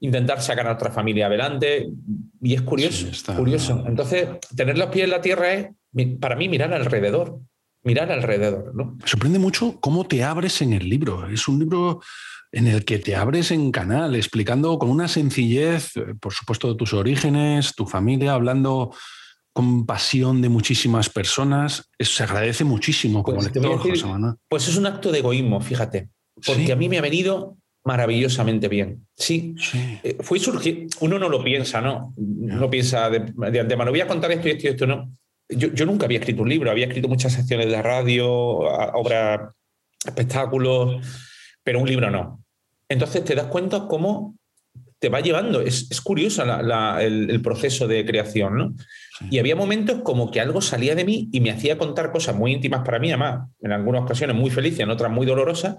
intentar 0.00 0.40
sacar 0.40 0.66
a 0.66 0.70
nuestra 0.70 0.90
familia 0.92 1.26
adelante. 1.26 1.88
Y 2.40 2.54
es 2.54 2.62
curioso, 2.62 3.04
Sí, 3.06 3.08
está- 3.10 3.36
curioso. 3.36 3.82
Entonces, 3.86 4.28
tener 4.56 4.78
los 4.78 4.88
pies 4.90 5.04
en 5.04 5.10
la 5.10 5.20
tierra 5.20 5.52
es, 5.54 5.68
para 6.20 6.36
mí, 6.36 6.48
mirar 6.48 6.72
alrededor. 6.72 7.40
Mirar 7.82 8.12
alrededor, 8.12 8.74
¿no? 8.74 8.96
Me 9.00 9.06
sorprende 9.08 9.38
mucho 9.38 9.78
cómo 9.80 10.06
te 10.06 10.22
abres 10.22 10.60
en 10.62 10.74
el 10.74 10.86
libro. 10.88 11.26
Es 11.28 11.48
un 11.48 11.58
libro 11.58 12.00
en 12.52 12.66
el 12.66 12.84
que 12.84 12.98
te 12.98 13.14
abres 13.16 13.50
en 13.50 13.70
canal, 13.70 14.16
explicando 14.16 14.78
con 14.78 14.90
una 14.90 15.06
sencillez, 15.08 15.96
eh, 15.96 16.14
por 16.20 16.32
supuesto, 16.32 16.76
tus 16.76 16.92
orígenes, 16.92 17.74
tu 17.74 17.86
familia, 17.86 18.34
hablando 18.34 18.92
con 19.52 19.86
pasión 19.86 20.42
de 20.42 20.48
muchísimas 20.48 21.08
personas. 21.10 21.84
Eso 21.98 22.12
se 22.14 22.22
agradece 22.24 22.64
muchísimo 22.64 23.22
como 23.22 23.36
Pues 23.38 23.52
lector, 23.52 23.76
decir- 23.78 23.90
José 23.92 24.06
Manuel. 24.06 24.34
Pues 24.48 24.68
es 24.68 24.76
un 24.76 24.86
acto 24.86 25.10
de 25.12 25.18
egoísmo, 25.18 25.60
fíjate. 25.60 26.08
Porque 26.46 26.66
Sí. 26.66 26.72
a 26.72 26.76
mí 26.76 26.88
me 26.88 26.98
ha 26.98 27.02
venido 27.02 27.56
maravillosamente 27.84 28.68
bien. 28.68 29.06
Sí, 29.16 29.54
Sí. 29.58 29.98
Eh, 30.02 30.16
fue 30.20 30.38
surgir, 30.38 30.86
uno 31.00 31.18
no 31.18 31.28
lo 31.28 31.42
piensa, 31.42 31.80
¿no? 31.80 32.14
No 32.16 32.68
piensa 32.70 33.08
de, 33.10 33.32
de 33.50 33.60
antemano, 33.60 33.90
voy 33.90 34.00
a 34.00 34.06
contar 34.06 34.30
esto 34.32 34.48
y 34.48 34.52
esto 34.52 34.66
y 34.66 34.70
esto, 34.70 34.86
no. 34.86 35.10
Yo, 35.48 35.72
yo 35.74 35.84
nunca 35.86 36.04
había 36.06 36.18
escrito 36.20 36.42
un 36.42 36.48
libro, 36.48 36.70
había 36.70 36.86
escrito 36.86 37.08
muchas 37.08 37.32
secciones 37.32 37.66
de 37.68 37.82
radio, 37.82 38.28
obras, 38.30 39.50
espectáculos, 40.06 41.04
pero 41.70 41.78
un 41.78 41.88
libro 41.88 42.10
no. 42.10 42.42
Entonces 42.88 43.24
te 43.24 43.36
das 43.36 43.46
cuenta 43.46 43.86
cómo 43.86 44.34
te 44.98 45.08
va 45.08 45.20
llevando, 45.20 45.60
es, 45.60 45.88
es 45.88 46.00
curioso 46.00 46.44
la- 46.44 46.62
la- 46.62 47.00
el, 47.00 47.30
el 47.30 47.40
proceso 47.40 47.86
de 47.86 48.04
creación, 48.04 48.56
¿no? 48.58 48.74
Y 49.30 49.38
había 49.38 49.54
momentos 49.54 50.00
como 50.02 50.32
que 50.32 50.40
algo 50.40 50.60
salía 50.60 50.96
de 50.96 51.04
mí 51.04 51.28
y 51.30 51.38
me 51.40 51.52
hacía 51.52 51.78
contar 51.78 52.10
cosas 52.10 52.34
muy 52.34 52.52
íntimas 52.52 52.80
para 52.84 52.98
mí, 52.98 53.10
además, 53.10 53.48
en 53.60 53.70
algunas 53.70 54.02
ocasiones 54.02 54.34
muy 54.34 54.50
felices, 54.50 54.80
en 54.80 54.90
otras 54.90 55.12
muy 55.12 55.26
dolorosas, 55.26 55.76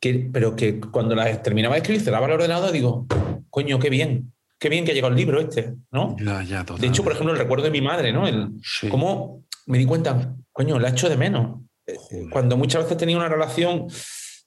que, 0.00 0.30
pero 0.32 0.56
que 0.56 0.80
cuando 0.80 1.14
las 1.14 1.42
terminaba 1.42 1.74
de 1.74 1.80
escribir, 1.82 2.00
cerraba 2.02 2.24
el 2.26 2.32
ordenador 2.32 2.72
digo, 2.72 3.06
coño, 3.50 3.78
qué 3.78 3.90
bien, 3.90 4.32
qué 4.58 4.70
bien 4.70 4.86
que 4.86 4.92
ha 4.92 4.94
llegado 4.94 5.12
el 5.12 5.18
libro 5.18 5.38
este, 5.38 5.74
¿no? 5.92 6.16
Ya, 6.18 6.42
ya, 6.44 6.64
De 6.64 6.86
hecho, 6.86 7.04
por 7.04 7.12
ejemplo, 7.12 7.34
el 7.34 7.38
recuerdo 7.38 7.64
de 7.66 7.70
mi 7.72 7.82
madre, 7.82 8.10
¿no? 8.10 8.26
El, 8.26 8.48
Sí. 8.62 8.88
Cómo 8.88 9.42
me 9.66 9.76
di 9.76 9.84
cuenta, 9.84 10.34
coño, 10.50 10.78
la 10.78 10.88
echo 10.88 11.10
de 11.10 11.18
menos. 11.18 11.60
Eh, 11.86 11.98
Cuando 12.30 12.56
muchas 12.56 12.82
veces 12.84 12.96
tenía 12.96 13.18
una 13.18 13.28
relación 13.28 13.86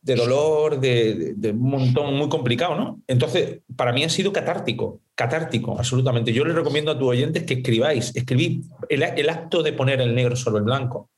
de 0.08 0.16
dolor, 0.16 0.80
de, 0.80 1.36
un 1.52 1.70
montón 1.70 2.16
muy 2.16 2.30
complicado, 2.30 2.76
¿no? 2.76 3.02
Entonces, 3.08 3.60
para 3.76 3.92
mí 3.92 4.06
ha 4.06 4.10
sido 4.10 4.32
catártico, 4.32 5.02
catártico, 5.16 5.78
absolutamente. 5.78 6.32
Yo 6.32 6.46
les 6.46 6.56
recomiendo 6.56 6.92
a 6.92 6.98
tus 6.98 7.10
oyentes 7.10 7.44
que 7.44 7.56
escribáis, 7.56 8.16
escribid 8.16 8.64
el, 8.88 9.30
acto 9.30 9.62
de 9.64 9.74
poner 9.74 10.00
el 10.00 10.16
negro 10.16 10.38
sobre 10.38 10.60
el 10.60 10.64
blanco. 10.64 11.10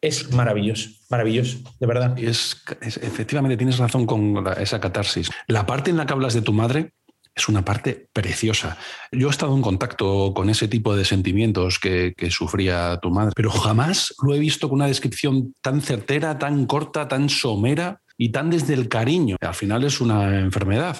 Es 0.00 0.30
maravilloso, 0.30 0.90
maravilloso, 1.10 1.58
de 1.80 1.86
verdad. 1.86 2.16
Es, 2.16 2.62
efectivamente, 2.80 3.56
tienes 3.56 3.78
razón 3.78 4.06
con 4.06 4.44
esa 4.58 4.78
catarsis. 4.78 5.28
La 5.48 5.66
parte 5.66 5.90
en 5.90 5.96
la 5.96 6.06
que 6.06 6.12
hablas 6.12 6.34
de 6.34 6.42
tu 6.42 6.52
madre 6.52 6.92
es 7.34 7.48
una 7.48 7.64
parte 7.64 8.08
preciosa. 8.12 8.78
Yo 9.10 9.26
he 9.26 9.30
estado 9.30 9.56
en 9.56 9.62
contacto 9.62 10.32
con 10.34 10.48
ese 10.50 10.68
tipo 10.68 10.94
de 10.94 11.04
sentimientos 11.04 11.80
que, 11.80 12.14
sufría 12.30 13.00
tu 13.02 13.10
madre, 13.10 13.32
pero 13.34 13.50
jamás 13.50 14.14
lo 14.22 14.34
he 14.34 14.38
visto 14.38 14.68
con 14.68 14.76
una 14.76 14.86
descripción 14.86 15.52
tan 15.60 15.80
certera, 15.80 16.38
tan 16.38 16.66
corta, 16.66 17.08
tan 17.08 17.28
somera 17.28 18.00
y 18.16 18.30
tan 18.30 18.50
desde 18.50 18.74
el 18.74 18.88
cariño. 18.88 19.36
Al 19.40 19.54
final 19.54 19.84
es 19.84 20.00
una 20.00 20.38
enfermedad, 20.38 20.98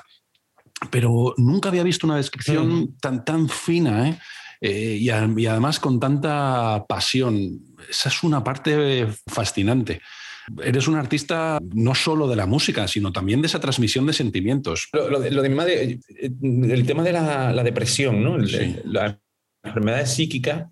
pero 0.91 1.35
nunca 1.37 1.69
había 1.69 1.83
visto 1.83 2.07
una 2.07 2.17
descripción 2.17 2.81
mm. 2.81 2.97
tan, 3.01 3.25
tan 3.25 3.49
fina 3.49 4.09
¿eh? 4.09 4.19
Eh, 4.61 4.99
y, 5.01 5.07
y 5.07 5.47
además 5.47 5.81
con 5.81 6.01
tanta 6.01 6.85
pasión. 6.89 7.61
Esa 7.89 8.09
es 8.09 8.23
una 8.23 8.43
parte 8.43 9.07
fascinante 9.27 10.01
eres 10.63 10.89
un 10.89 10.97
artista 10.97 11.59
no 11.75 11.95
solo 11.95 12.29
de 12.29 12.37
la 12.37 12.47
música, 12.47 12.87
sino 12.89 13.13
también 13.13 13.43
de 13.43 13.47
esa 13.47 13.61
transmisión 13.61 14.07
de 14.07 14.13
sentimientos. 14.13 14.89
Lo, 14.93 15.21
de, 15.21 15.49
mi 15.49 15.55
madre, 15.55 15.99
eh, 16.09 16.31
el 16.41 16.87
tema 16.87 17.03
de 17.03 17.13
la, 17.13 17.63
depresión, 17.63 18.23
¿no? 18.23 18.39
La 18.39 19.19
enfermedad 19.63 20.07
psíquica, 20.07 20.71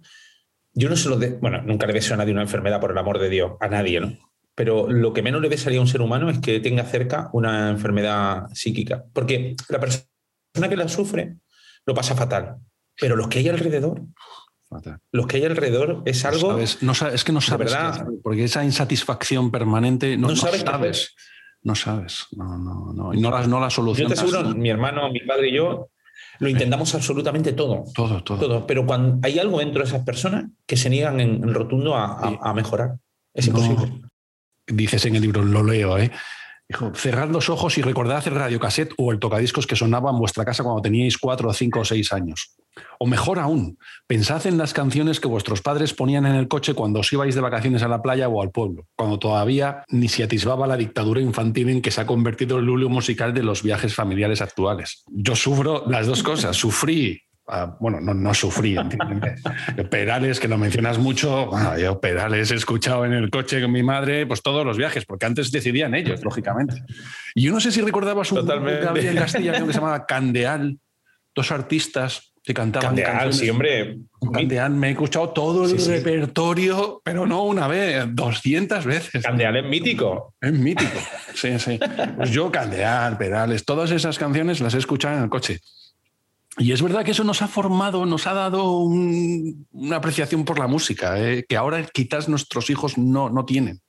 yo 0.72 0.88
no 0.88 0.96
se 0.96 1.08
lo 1.08 1.18
de, 1.18 1.30
bueno, 1.30 1.62
nunca 1.62 1.86
le 1.86 1.92
deseo 1.92 2.14
a 2.14 2.18
nadie 2.18 2.32
una 2.32 2.42
enfermedad 2.42 2.80
por 2.80 2.92
el 2.92 2.98
amor 2.98 3.18
de 3.18 3.28
Dios, 3.28 3.52
a 3.60 3.68
nadie, 3.68 4.00
¿no? 4.00 4.16
Pero 4.54 4.88
lo 4.88 5.12
que 5.12 5.22
menos 5.22 5.42
le 5.42 5.48
desearía 5.48 5.80
a 5.80 5.82
un 5.82 5.88
ser 5.88 6.00
humano 6.00 6.30
es 6.30 6.38
que 6.38 6.60
tenga 6.60 6.84
cerca 6.84 7.28
una 7.32 7.70
enfermedad 7.70 8.46
psíquica, 8.52 9.04
porque 9.12 9.56
la 9.68 9.80
persona 9.80 10.68
que 10.68 10.76
la 10.76 10.88
sufre 10.88 11.36
lo 11.86 11.94
pasa 11.94 12.14
fatal, 12.14 12.56
pero 12.98 13.16
los 13.16 13.28
que 13.28 13.40
hay 13.40 13.48
alrededor 13.48 14.02
los 15.12 15.26
que 15.26 15.36
hay 15.36 15.44
alrededor 15.44 16.02
es 16.04 16.24
algo. 16.24 16.58
No 16.80 16.94
sabes, 16.94 17.14
es 17.14 17.24
que 17.24 17.32
no 17.32 17.40
sabes. 17.40 17.72
Verdad, 17.72 18.06
porque 18.22 18.44
esa 18.44 18.64
insatisfacción 18.64 19.50
permanente 19.50 20.16
no, 20.16 20.34
sabes. 20.34 20.64
No 21.62 21.74
sabes. 21.74 22.26
No, 22.32 22.58
no, 22.58 22.92
no. 22.92 23.14
Y 23.14 23.20
no 23.20 23.30
la, 23.30 23.46
no 23.46 23.60
la 23.60 23.70
solucionas. 23.70 24.18
Yo 24.18 24.22
te 24.22 24.36
aseguro, 24.36 24.54
mi 24.54 24.70
hermano, 24.70 25.10
mi 25.10 25.20
padre 25.20 25.48
y 25.48 25.54
yo 25.54 25.90
lo 26.40 26.48
intentamos 26.48 26.94
absolutamente 26.94 27.52
todo. 27.52 27.84
Todo, 27.94 28.22
todo. 28.22 28.38
todo. 28.38 28.66
Pero 28.66 28.86
cuando 28.86 29.18
hay 29.22 29.38
algo 29.38 29.58
dentro 29.58 29.82
de 29.82 29.88
esas 29.88 30.04
personas 30.04 30.46
que 30.66 30.76
se 30.76 30.90
niegan 30.90 31.20
en, 31.20 31.54
rotundo 31.54 31.94
a, 31.96 32.52
mejorar. 32.54 32.96
Es 33.32 33.46
imposible. 33.46 34.02
Dices 34.66 35.04
en 35.06 35.16
el 35.16 35.22
libro, 35.22 35.42
lo 35.42 35.62
leo, 35.62 35.98
¿eh? 35.98 36.10
Cerrad 36.94 37.28
los 37.28 37.50
ojos 37.50 37.76
y 37.76 37.82
recordad 37.82 38.26
el 38.26 38.34
radiocassette 38.34 38.94
o 38.96 39.12
el 39.12 39.18
tocadiscos 39.18 39.66
que 39.66 39.76
sonaba 39.76 40.10
en 40.10 40.18
vuestra 40.18 40.46
casa 40.46 40.62
cuando 40.62 40.80
teníais 40.80 41.18
cuatro, 41.18 41.52
cinco 41.52 41.80
o 41.80 41.84
seis 41.84 42.10
años. 42.12 42.56
O 42.98 43.06
mejor 43.06 43.38
aún, 43.38 43.78
pensad 44.06 44.46
en 44.46 44.56
las 44.56 44.72
canciones 44.72 45.20
que 45.20 45.28
vuestros 45.28 45.60
padres 45.60 45.92
ponían 45.92 46.24
en 46.24 46.34
el 46.34 46.48
coche 46.48 46.72
cuando 46.72 47.00
os 47.00 47.12
ibais 47.12 47.34
de 47.34 47.42
vacaciones 47.42 47.82
a 47.82 47.88
la 47.88 48.00
playa 48.00 48.28
o 48.28 48.40
al 48.40 48.50
pueblo, 48.50 48.86
cuando 48.96 49.18
todavía 49.18 49.84
ni 49.88 50.08
se 50.08 50.24
atisbaba 50.24 50.66
la 50.66 50.78
dictadura 50.78 51.20
infantil 51.20 51.68
en 51.68 51.82
que 51.82 51.90
se 51.90 52.00
ha 52.00 52.06
convertido 52.06 52.58
el 52.58 52.64
lulio 52.64 52.88
musical 52.88 53.34
de 53.34 53.42
los 53.42 53.62
viajes 53.62 53.94
familiares 53.94 54.40
actuales. 54.40 55.04
Yo 55.08 55.36
sufro 55.36 55.84
las 55.86 56.06
dos 56.06 56.22
cosas. 56.22 56.56
Sufrí 56.56 57.20
Ah, 57.46 57.76
bueno, 57.78 58.00
no, 58.00 58.14
no 58.14 58.32
sufrí, 58.32 58.74
Perales, 59.90 60.40
que 60.40 60.48
lo 60.48 60.56
mencionas 60.56 60.98
mucho, 60.98 61.46
bueno, 61.46 61.78
yo 61.78 62.00
Perales 62.00 62.50
he 62.50 62.54
escuchado 62.54 63.04
en 63.04 63.12
el 63.12 63.28
coche 63.28 63.60
con 63.60 63.70
mi 63.70 63.82
madre, 63.82 64.26
pues 64.26 64.40
todos 64.40 64.64
los 64.64 64.78
viajes, 64.78 65.04
porque 65.04 65.26
antes 65.26 65.50
decidían 65.50 65.94
ellos, 65.94 66.24
lógicamente. 66.24 66.82
Y 67.34 67.42
yo 67.42 67.52
no 67.52 67.60
sé 67.60 67.70
si 67.70 67.82
recordabas 67.82 68.32
un 68.32 68.38
Totalmente. 68.38 68.80
que 68.80 68.86
había 68.86 69.10
en 69.10 69.16
Castilla 69.18 69.52
que 69.52 69.58
se 69.66 69.72
llamaba 69.72 70.06
Candeal, 70.06 70.78
dos 71.34 71.50
artistas 71.52 72.32
que 72.42 72.54
cantaban 72.54 72.88
Candeal, 72.88 73.32
sí, 73.34 73.50
hombre. 73.50 73.98
Candeal, 74.32 74.72
me 74.72 74.88
he 74.88 74.90
escuchado 74.92 75.30
todo 75.30 75.66
el 75.66 75.86
repertorio, 75.86 77.02
pero 77.04 77.26
no 77.26 77.44
una 77.44 77.68
vez, 77.68 78.04
200 78.08 78.86
veces. 78.86 79.22
Candeal 79.22 79.56
es 79.56 79.64
mítico. 79.64 80.34
Es 80.40 80.52
mítico, 80.52 80.98
sí, 81.34 81.58
sí. 81.58 81.78
Pues 82.16 82.30
yo, 82.30 82.50
Candeal, 82.50 83.18
Perales, 83.18 83.66
todas 83.66 83.90
esas 83.90 84.18
canciones 84.18 84.60
las 84.60 84.74
he 84.74 84.78
escuchado 84.78 85.16
en 85.16 85.24
el 85.24 85.28
coche. 85.28 85.60
Y 86.58 86.72
es 86.72 86.82
verdad 86.82 87.04
que 87.04 87.10
eso 87.10 87.24
nos 87.24 87.42
ha 87.42 87.48
formado, 87.48 88.06
nos 88.06 88.26
ha 88.26 88.34
dado 88.34 88.78
una 88.78 89.96
apreciación 89.96 90.44
por 90.44 90.58
la 90.58 90.68
música, 90.68 91.20
eh, 91.20 91.44
que 91.48 91.56
ahora 91.56 91.84
quizás 91.92 92.28
nuestros 92.28 92.70
hijos 92.70 92.96
no, 92.96 93.28
no 93.28 93.44
tienen. 93.44 93.80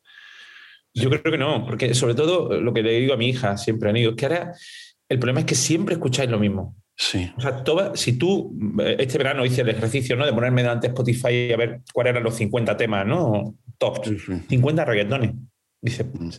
Yo 0.94 1.10
creo 1.10 1.32
que 1.32 1.38
no, 1.38 1.66
porque 1.66 1.94
sobre 1.94 2.16
todo 2.16 2.60
lo 2.60 2.74
que 2.74 2.82
le 2.82 3.00
digo 3.00 3.14
a 3.14 3.18
mi 3.18 3.28
hija 3.28 3.58
siempre, 3.58 3.90
han 3.90 3.98
es 3.98 4.16
que 4.16 4.26
ahora 4.26 4.54
el 5.10 5.20
problema 5.20 5.42
es 5.42 5.46
que 5.46 5.56
siempre 5.56 5.96
escucháis 5.96 6.30
lo 6.30 6.40
mismo. 6.40 6.76
Sí. 6.98 7.30
O 7.38 7.42
sea, 7.42 7.62
si 7.96 8.18
tú 8.18 8.58
eh, 8.80 8.96
este 9.00 9.18
verano 9.18 9.46
hice 9.46 9.62
el 9.62 9.70
ejercicio 9.70 10.16
¿no? 10.16 10.26
de 10.26 10.34
ponerme 10.34 10.64
delante 10.64 10.88
de 10.88 10.94
Spotify 10.94 11.52
a 11.52 11.58
ver 11.58 11.82
cuáles 11.94 12.12
eran 12.12 12.24
los 12.24 12.36
50 12.36 12.78
temas, 12.78 13.06
¿no? 13.06 13.56
Top, 13.78 14.06
50 14.06 14.86
reggaetones. 14.86 15.34
Dice, 15.82 16.06
mm. 16.06 16.30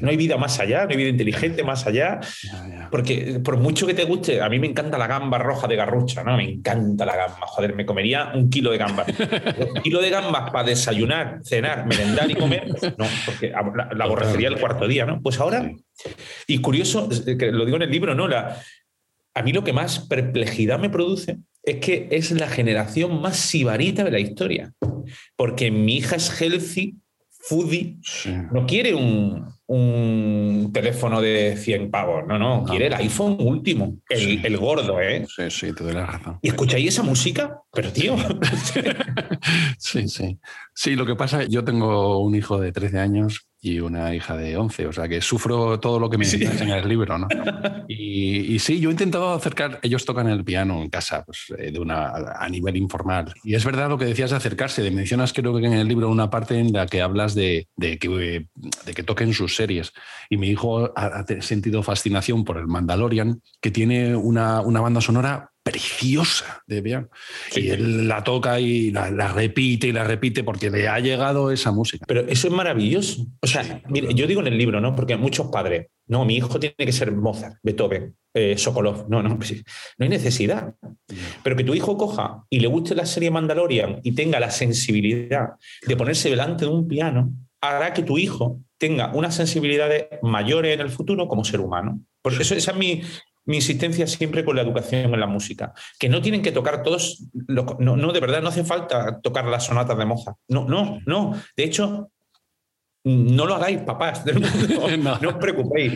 No 0.00 0.10
hay 0.10 0.16
vida 0.16 0.36
más 0.36 0.58
allá, 0.58 0.84
no 0.84 0.90
hay 0.90 0.96
vida 0.96 1.08
inteligente 1.08 1.62
más 1.62 1.86
allá. 1.86 2.20
Porque 2.90 3.40
por 3.42 3.56
mucho 3.56 3.86
que 3.86 3.94
te 3.94 4.04
guste, 4.04 4.40
a 4.40 4.48
mí 4.48 4.58
me 4.58 4.66
encanta 4.66 4.98
la 4.98 5.06
gamba 5.06 5.38
roja 5.38 5.68
de 5.68 5.76
garrucha, 5.76 6.24
¿no? 6.24 6.36
Me 6.36 6.44
encanta 6.44 7.06
la 7.06 7.16
gamba. 7.16 7.46
Joder, 7.46 7.74
me 7.74 7.86
comería 7.86 8.32
un 8.34 8.50
kilo 8.50 8.70
de 8.72 8.78
gambas. 8.78 9.06
un 9.74 9.82
kilo 9.82 10.00
de 10.00 10.10
gambas 10.10 10.50
para 10.50 10.64
desayunar, 10.64 11.40
cenar, 11.44 11.86
merendar 11.86 12.30
y 12.30 12.34
comer, 12.34 12.68
no, 12.98 13.06
porque 13.24 13.50
la, 13.50 14.04
aborrecería 14.04 14.48
el 14.48 14.58
cuarto 14.58 14.88
día, 14.88 15.06
¿no? 15.06 15.20
Pues 15.22 15.38
ahora, 15.38 15.70
y 16.46 16.58
curioso, 16.60 17.08
que 17.08 17.52
lo 17.52 17.64
digo 17.64 17.76
en 17.76 17.82
el 17.82 17.90
libro, 17.90 18.14
¿no? 18.14 18.26
La, 18.26 18.60
a 19.34 19.42
mí 19.42 19.52
lo 19.52 19.62
que 19.62 19.72
más 19.72 20.00
perplejidad 20.00 20.78
me 20.78 20.90
produce 20.90 21.38
es 21.62 21.76
que 21.76 22.08
es 22.10 22.30
la 22.30 22.48
generación 22.48 23.20
más 23.20 23.36
sibarita 23.36 24.02
de 24.02 24.10
la 24.10 24.18
historia. 24.18 24.72
Porque 25.36 25.70
mi 25.70 25.96
hija 25.96 26.16
es 26.16 26.40
healthy 26.40 26.96
foodie 27.46 27.98
no 28.50 28.66
quiere 28.66 28.92
un, 28.94 30.70
teléfono 30.72 31.20
de 31.20 31.56
100 31.56 31.90
pavos, 31.90 32.24
no, 32.26 32.38
no, 32.38 32.64
quiere 32.64 32.86
el 32.86 32.94
iPhone 32.94 33.36
último, 33.40 33.98
el, 34.08 34.56
gordo, 34.56 35.00
¿eh? 35.00 35.26
Sí, 35.28 35.50
sí, 35.50 35.72
te 35.72 35.84
doy 35.84 35.94
la 35.94 36.06
razón. 36.06 36.38
¿Y 36.42 36.48
escucháis 36.48 36.88
esa 36.88 37.02
música? 37.02 37.60
Pero 37.72 37.92
tío. 37.92 38.16
sí, 39.78 40.08
sí. 40.08 40.38
Sí, 40.74 40.94
lo 40.94 41.06
que 41.06 41.16
pasa, 41.16 41.44
yo 41.44 41.64
tengo 41.64 42.18
un 42.18 42.34
hijo 42.34 42.60
de 42.60 42.72
13 42.72 42.98
años 42.98 43.45
y 43.60 43.80
una 43.80 44.14
hija 44.14 44.36
de 44.36 44.56
11, 44.56 44.86
o 44.86 44.92
sea 44.92 45.08
que 45.08 45.20
sufro 45.20 45.80
todo 45.80 45.98
lo 45.98 46.10
que 46.10 46.18
me 46.18 46.24
enseña 46.24 46.78
el 46.78 46.88
libro, 46.88 47.18
¿no? 47.18 47.28
Y, 47.88 48.58
sí, 48.58 48.80
yo 48.80 48.88
he 48.88 48.92
intentado 48.92 49.32
acercar, 49.32 49.78
ellos 49.82 50.04
tocan 50.04 50.28
el 50.28 50.44
piano 50.44 50.82
en 50.82 50.90
casa, 50.90 51.24
pues, 51.24 51.46
eh, 51.56 51.70
de 51.70 51.78
una, 51.78 52.08
a 52.08 52.48
nivel 52.48 52.76
informal. 52.76 53.32
Y 53.44 53.54
es 53.54 53.64
verdad 53.64 53.88
lo 53.88 53.96
que 53.96 54.06
decías 54.06 54.30
de 54.30 54.36
acercarse, 54.36 54.82
de 54.82 54.90
mencionas 54.90 55.32
creo 55.32 55.56
que 55.56 55.66
en 55.66 55.72
el 55.72 55.86
libro 55.86 56.10
una 56.10 56.28
parte 56.28 56.58
en 56.58 56.72
la 56.72 56.86
que 56.86 57.00
hablas 57.00 57.34
de, 57.34 57.68
de, 57.76 57.98
que, 57.98 58.48
de 58.84 58.94
que 58.94 59.02
toquen 59.02 59.32
sus 59.32 59.54
series. 59.54 59.92
Y 60.28 60.36
mi 60.36 60.48
hijo 60.48 60.92
ha, 60.96 61.24
sentido 61.40 61.82
fascinación 61.82 62.44
por 62.44 62.58
el 62.58 62.66
Mandalorian, 62.66 63.40
que 63.60 63.70
tiene 63.70 64.16
una, 64.16 64.60
una 64.62 64.80
banda 64.80 65.00
sonora 65.00 65.52
preciosa 65.66 66.62
de 66.68 66.80
piano. 66.80 67.08
y 67.56 67.70
él 67.70 68.06
la 68.06 68.22
toca 68.22 68.60
y 68.60 68.92
la, 68.92 69.32
repite 69.32 69.88
y 69.88 69.92
la 69.92 70.04
repite 70.04 70.44
porque 70.44 70.70
le 70.70 70.86
ha 70.86 71.00
llegado 71.00 71.50
esa 71.50 71.72
música. 71.72 72.04
Pero 72.06 72.20
eso 72.20 72.46
es 72.46 72.54
maravilloso. 72.54 73.26
O 73.40 73.48
sea, 73.48 73.82
mire, 73.88 74.14
yo 74.14 74.28
digo 74.28 74.40
en 74.40 74.46
el 74.46 74.56
libro, 74.56 74.80
¿no? 74.80 74.94
Porque 74.94 75.16
muchos 75.16 75.48
padres, 75.48 75.88
no, 76.06 76.24
mi 76.24 76.36
hijo 76.36 76.60
tiene 76.60 76.76
que 76.78 76.92
ser 76.92 77.10
Mozart, 77.10 77.56
Beethoven, 77.64 78.14
eh, 78.32 78.56
Sokolov. 78.56 79.08
No, 79.08 79.24
no, 79.24 79.36
pues 79.36 79.64
no 79.98 80.04
hay 80.04 80.08
necesidad. 80.08 80.72
Pero 81.42 81.56
que 81.56 81.64
tu 81.64 81.74
hijo 81.74 81.96
coja 81.96 82.44
y 82.48 82.60
le 82.60 82.68
guste 82.68 82.94
la 82.94 83.04
serie 83.04 83.32
Mandalorian 83.32 83.98
y 84.04 84.14
tenga 84.14 84.38
la 84.38 84.52
sensibilidad 84.52 85.54
de 85.84 85.96
ponerse 85.96 86.30
delante 86.30 86.64
de 86.64 86.70
un 86.70 86.86
piano, 86.86 87.32
hará 87.60 87.92
que 87.92 88.04
tu 88.04 88.18
hijo 88.18 88.60
tenga 88.78 89.12
unas 89.14 89.34
sensibilidades 89.34 90.06
mayores 90.22 90.74
en 90.74 90.80
el 90.80 90.90
futuro 90.90 91.26
como 91.26 91.44
ser 91.44 91.58
humano. 91.58 92.00
Por 92.22 92.34
eso 92.34 92.54
esa 92.54 92.70
es 92.70 92.76
mi, 92.76 93.02
mi 93.46 93.56
insistencia 93.56 94.06
siempre 94.06 94.44
con 94.44 94.56
la 94.56 94.62
educación 94.62 95.14
en 95.14 95.20
la 95.20 95.26
música, 95.26 95.72
que 95.98 96.08
no 96.08 96.20
tienen 96.20 96.42
que 96.42 96.52
tocar 96.52 96.82
todos, 96.82 97.24
no, 97.32 98.12
de 98.12 98.20
verdad 98.20 98.42
no 98.42 98.48
hace 98.48 98.64
falta 98.64 99.20
tocar 99.20 99.46
las 99.46 99.64
sonatas 99.64 99.96
de 99.96 100.04
Mozart, 100.04 100.36
no, 100.48 100.66
no, 100.68 101.00
no, 101.06 101.40
de 101.56 101.64
hecho, 101.64 102.10
no 103.04 103.46
lo 103.46 103.54
hagáis, 103.54 103.78
papás, 103.80 104.24
no, 104.98 105.28
os 105.28 105.34
preocupéis, 105.36 105.94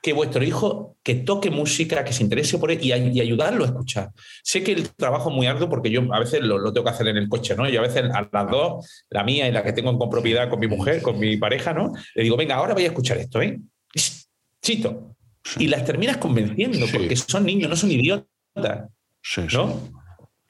que 0.00 0.12
vuestro 0.12 0.44
hijo 0.44 0.96
que 1.02 1.14
toque 1.14 1.50
música, 1.50 2.04
que 2.04 2.12
se 2.12 2.22
interese 2.22 2.58
por 2.58 2.70
él 2.70 2.78
y, 2.82 2.92
ayudarlo 2.92 3.64
a 3.64 3.68
escuchar. 3.68 4.10
Sé 4.42 4.62
que 4.62 4.72
el 4.72 4.90
trabajo 4.90 5.30
es 5.30 5.34
muy 5.34 5.46
arduo 5.46 5.70
porque 5.70 5.90
yo 5.90 6.02
a 6.12 6.18
veces 6.18 6.42
lo, 6.42 6.72
tengo 6.74 6.84
que 6.84 6.90
hacer 6.90 7.08
en 7.08 7.16
el 7.16 7.26
coche, 7.26 7.56
¿no? 7.56 7.66
Y 7.66 7.76
a 7.78 7.80
veces 7.80 8.04
a 8.12 8.28
las 8.30 8.50
dos, 8.50 9.04
la 9.08 9.24
mía 9.24 9.48
y 9.48 9.52
la 9.52 9.62
que 9.62 9.72
tengo 9.72 9.90
en 9.90 9.96
compropiedad 9.96 10.50
con 10.50 10.60
mi 10.60 10.66
mujer, 10.66 11.00
con 11.00 11.18
mi 11.18 11.38
pareja, 11.38 11.72
¿no? 11.72 11.94
Le 12.14 12.22
digo, 12.22 12.36
venga, 12.36 12.56
ahora 12.56 12.74
voy 12.74 12.84
a 12.84 12.88
escuchar 12.88 13.16
esto, 13.16 13.40
¿eh? 13.40 13.58
Chito, 14.60 15.14
y 15.58 15.68
las 15.68 15.84
terminas 15.84 16.16
convenciendo, 16.16 16.86
porque 16.92 17.16
son 17.16 17.44
niños, 17.44 17.68
no 17.70 17.76
son 17.76 17.90
idiotas. 17.90 18.90
¿no? 19.52 20.04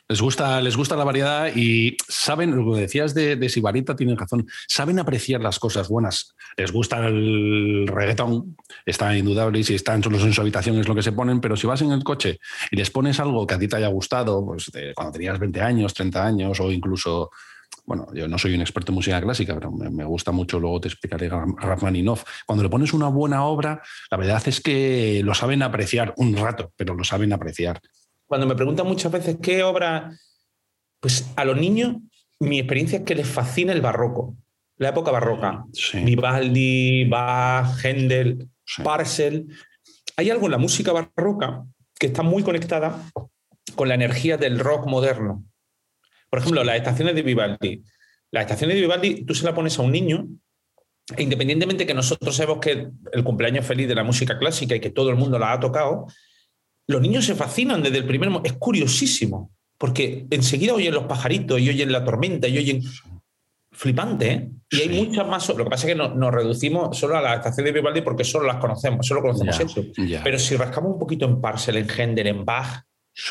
Les 0.07 0.21
gusta, 0.21 0.61
les 0.61 0.77
gusta 0.77 0.97
la 0.97 1.05
variedad 1.05 1.51
y 1.55 1.97
saben, 2.07 2.55
lo 2.55 2.75
que 2.75 2.83
decías 2.83 3.15
de, 3.15 3.37
de 3.37 3.49
Sibarita, 3.49 3.97
tienen 3.97 4.19
razón, 4.19 4.47
saben 4.69 4.99
apreciar 4.99 5.41
las 5.41 5.59
cosas 5.59 5.89
buenas. 5.89 6.35
Les 6.59 6.71
gusta 6.71 7.07
el 7.07 7.87
reggaetón, 7.87 8.55
está 8.85 9.17
indudable, 9.17 9.61
y 9.61 9.65
si 9.65 9.75
están 9.75 10.03
solos 10.03 10.23
en 10.23 10.35
su 10.35 10.43
habitación 10.43 10.79
es 10.79 10.87
lo 10.87 10.95
que 10.95 11.03
se 11.03 11.13
ponen, 11.13 11.41
pero 11.41 11.57
si 11.57 11.67
vas 11.67 11.81
en 11.81 11.91
el 11.91 12.05
coche 12.05 12.39
y 12.71 12.77
les 12.77 12.91
pones 12.91 13.19
algo 13.19 13.47
que 13.47 13.55
a 13.55 13.59
ti 13.59 13.67
te 13.67 13.77
haya 13.77 13.89
gustado, 13.89 14.45
pues 14.45 14.71
cuando 14.95 15.13
tenías 15.13 15.39
20 15.39 15.61
años, 15.63 15.95
30 15.95 16.27
años 16.27 16.61
o 16.61 16.71
incluso 16.71 17.31
bueno, 17.85 18.07
yo 18.15 18.29
no 18.29 18.39
soy 18.39 18.55
un 18.55 18.61
experto 18.61 18.93
en 18.93 18.97
música 18.97 19.21
clásica, 19.21 19.55
pero 19.55 19.71
me, 19.71 20.05
gusta 20.05 20.33
mucho, 20.33 20.59
luego 20.59 20.81
te 20.81 20.89
explicaré 20.89 21.29
Rachmaninoff. 21.29 22.25
Cuando 22.47 22.63
le 22.63 22.71
pones 22.71 22.93
una 22.93 23.09
buena 23.09 23.45
obra, 23.45 23.83
la 24.11 24.17
verdad 24.17 24.43
es 24.47 24.61
que 24.61 25.21
lo 25.25 25.35
saben 25.35 25.63
apreciar 25.63 26.15
un 26.17 26.37
rato, 26.37 26.73
pero 26.77 26.95
lo 26.95 27.05
saben 27.05 27.33
apreciar. 27.33 27.81
Cuando 28.27 28.47
me 28.47 28.55
preguntan 28.55 28.87
muchas 28.87 29.13
veces 29.13 29.37
qué 29.43 29.63
obra, 29.63 30.11
pues 31.01 31.31
a 31.37 31.45
los 31.45 31.59
niños, 31.59 31.97
mi 32.41 32.59
experiencia 32.59 32.99
es 32.99 33.05
que 33.05 33.15
les 33.15 33.29
fascina 33.29 33.73
el 33.73 33.83
barroco, 33.83 34.37
la 34.79 34.89
época 34.89 35.11
barroca. 35.11 35.65
Sí. 35.73 36.01
Vivaldi, 36.01 37.05
Bach, 37.05 37.85
Händel, 37.85 38.49
Sí. 38.67 38.83
Parcel. 38.83 39.47
Hay 40.17 40.31
algo 40.31 40.47
en 40.47 40.53
la 40.53 40.59
música 40.59 40.93
barroca 40.93 41.65
que 41.99 42.07
está 42.07 42.23
muy 42.23 42.43
conectada 42.43 42.99
con 43.75 43.89
la 43.89 43.95
energía 43.95 44.37
del 44.37 44.59
rock 44.59 44.87
moderno. 44.87 45.45
Por 46.35 46.41
ejemplo, 46.41 46.65
las 46.65 46.75
estaciones 46.75 47.15
de 47.15 47.23
Vivaldi. 47.23 47.81
Las 48.33 48.43
estaciones 48.43 48.75
de 48.75 48.81
Vivaldi, 48.81 49.25
tú 49.25 49.37
se 49.37 49.45
la 49.45 49.55
pones 49.55 49.79
a 49.79 49.83
un 49.83 49.93
niño, 49.93 50.27
e 51.17 51.23
independientemente 51.23 51.87
que 51.87 51.95
nosotros 51.95 52.35
sabemos 52.35 52.59
que 52.59 52.89
el 53.13 53.23
cumpleaños 53.23 53.65
feliz 53.65 53.87
de 53.87 53.95
la 53.95 54.03
música 54.03 54.37
clásica 54.37 54.75
y 54.75 54.81
que 54.81 54.91
todo 54.91 55.11
el 55.11 55.15
mundo 55.17 55.39
la 55.39 55.53
ha 55.53 55.61
tocado, 55.61 56.09
los 56.89 57.01
niños 57.01 57.25
se 57.25 57.37
fascinan 57.37 57.85
desde 57.85 57.99
el 57.99 58.05
primer 58.05 58.31
momento. 58.31 58.51
Es 58.51 58.59
curiosísimo, 58.59 59.53
porque 59.79 60.27
enseguida 60.29 60.75
oyen 60.75 60.93
los 60.93 61.05
pajaritos 61.05 61.61
y 61.61 61.69
oyen 61.69 61.93
la 61.93 62.05
tormenta 62.05 62.49
y 62.49 62.59
oyen 62.59 62.83
flipante, 63.71 64.33
¿eh? 64.33 64.51
Y 64.71 64.81
hay 64.81 65.07
muchas 65.07 65.29
más. 65.29 65.49
Lo 65.51 65.63
que 65.63 65.71
pasa 65.71 65.87
es 65.87 65.93
que 65.93 65.97
nos, 65.97 66.17
nos 66.17 66.35
reducimos 66.35 66.99
solo 66.99 67.17
a 67.17 67.23
la 67.23 67.37
estación 67.37 67.65
de 67.65 67.71
Vivaldi 67.71 68.01
porque 68.01 68.25
solo 68.25 68.45
las 68.45 68.57
conocemos, 68.57 69.07
solo 69.07 69.23
conocemos 69.23 69.61
eso. 69.61 69.85
Pero 70.25 70.39
si 70.41 70.57
rascamos 70.57 70.95
un 70.95 70.99
poquito 70.99 71.27
en 71.27 71.41
Parcel, 71.41 71.77
en 71.77 71.89
Händel, 71.89 72.27
en 72.27 72.45
Bach, 72.45 72.83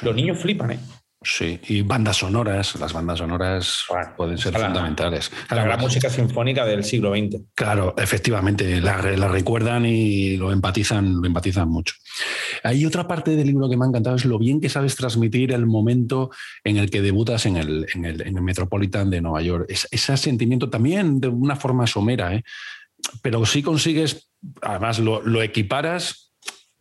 los 0.03 0.15
niños 0.15 0.37
flipan, 0.37 0.71
¿eh? 0.71 0.79
Sí, 1.23 1.59
y 1.69 1.81
bandas 1.81 2.17
sonoras, 2.17 2.75
las 2.75 2.91
bandas 2.93 3.19
sonoras 3.19 3.83
Bueno, 3.89 4.09
pueden 4.17 4.37
ser 4.37 4.53
fundamentales. 4.53 5.31
La 5.49 5.63
gran 5.63 5.79
música 5.79 6.09
sinfónica 6.09 6.65
del 6.65 6.83
siglo 6.83 7.11
XX. 7.15 7.41
Claro, 7.55 7.95
efectivamente, 7.97 8.81
la, 8.81 8.97
re- 8.97 9.17
la 9.17 9.27
recuerdan 9.27 9.85
y 9.85 10.35
lo 10.37 10.51
empatizan, 10.51 11.21
lo 11.21 11.25
empatizan 11.25 11.69
mucho. 11.69 11.95
Hay 12.63 12.85
otra 12.85 13.07
parte 13.07 13.35
del 13.35 13.47
libro 13.47 13.69
que 13.69 13.77
me 13.77 13.85
ha 13.85 13.87
encantado, 13.87 14.15
es 14.15 14.25
lo 14.25 14.37
bien 14.37 14.59
que 14.61 14.69
sabes 14.69 14.95
transmitir 14.95 15.51
el 15.53 15.65
momento 15.65 16.29
en 16.63 16.77
el 16.77 16.89
que 16.89 17.01
debutas 17.01 17.45
en 17.45 17.57
el, 17.57 17.85
en 17.93 18.05
el, 18.05 18.21
en 18.21 18.37
el 18.37 18.43
Metropolitan 18.43 19.09
de 19.09 19.21
Nueva 19.21 19.41
York. 19.41 19.65
Es- 19.69 19.87
ese 19.91 20.17
sentimiento 20.17 20.69
también 20.69 21.19
de 21.19 21.29
una 21.29 21.55
forma 21.55 21.87
somera, 21.87 22.33
¿eh? 22.35 22.43
pero 23.21 23.45
sí 23.45 23.61
consigues, 23.61 24.29
además 24.61 24.99
lo, 24.99 25.21
lo 25.21 25.41
equiparas 25.41 26.22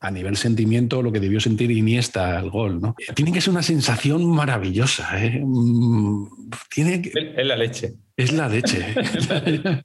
a 0.02 0.10
nivel 0.10 0.36
sentimiento 0.36 1.00
lo 1.00 1.12
que 1.12 1.20
debió 1.20 1.40
sentir 1.40 1.70
Iniesta 1.70 2.36
al 2.38 2.50
gol. 2.50 2.80
¿no? 2.80 2.94
Tiene 3.14 3.32
que 3.32 3.40
ser 3.40 3.50
una 3.52 3.62
sensación 3.62 4.26
maravillosa. 4.26 5.24
¿eh? 5.24 5.40
Mm, 5.44 6.26
Tiene 6.74 7.00
que- 7.00 7.12
Es 7.36 7.46
la 7.46 7.56
leche. 7.56 7.94
es 8.16 8.32
la 8.32 8.48
leche. 8.48 8.84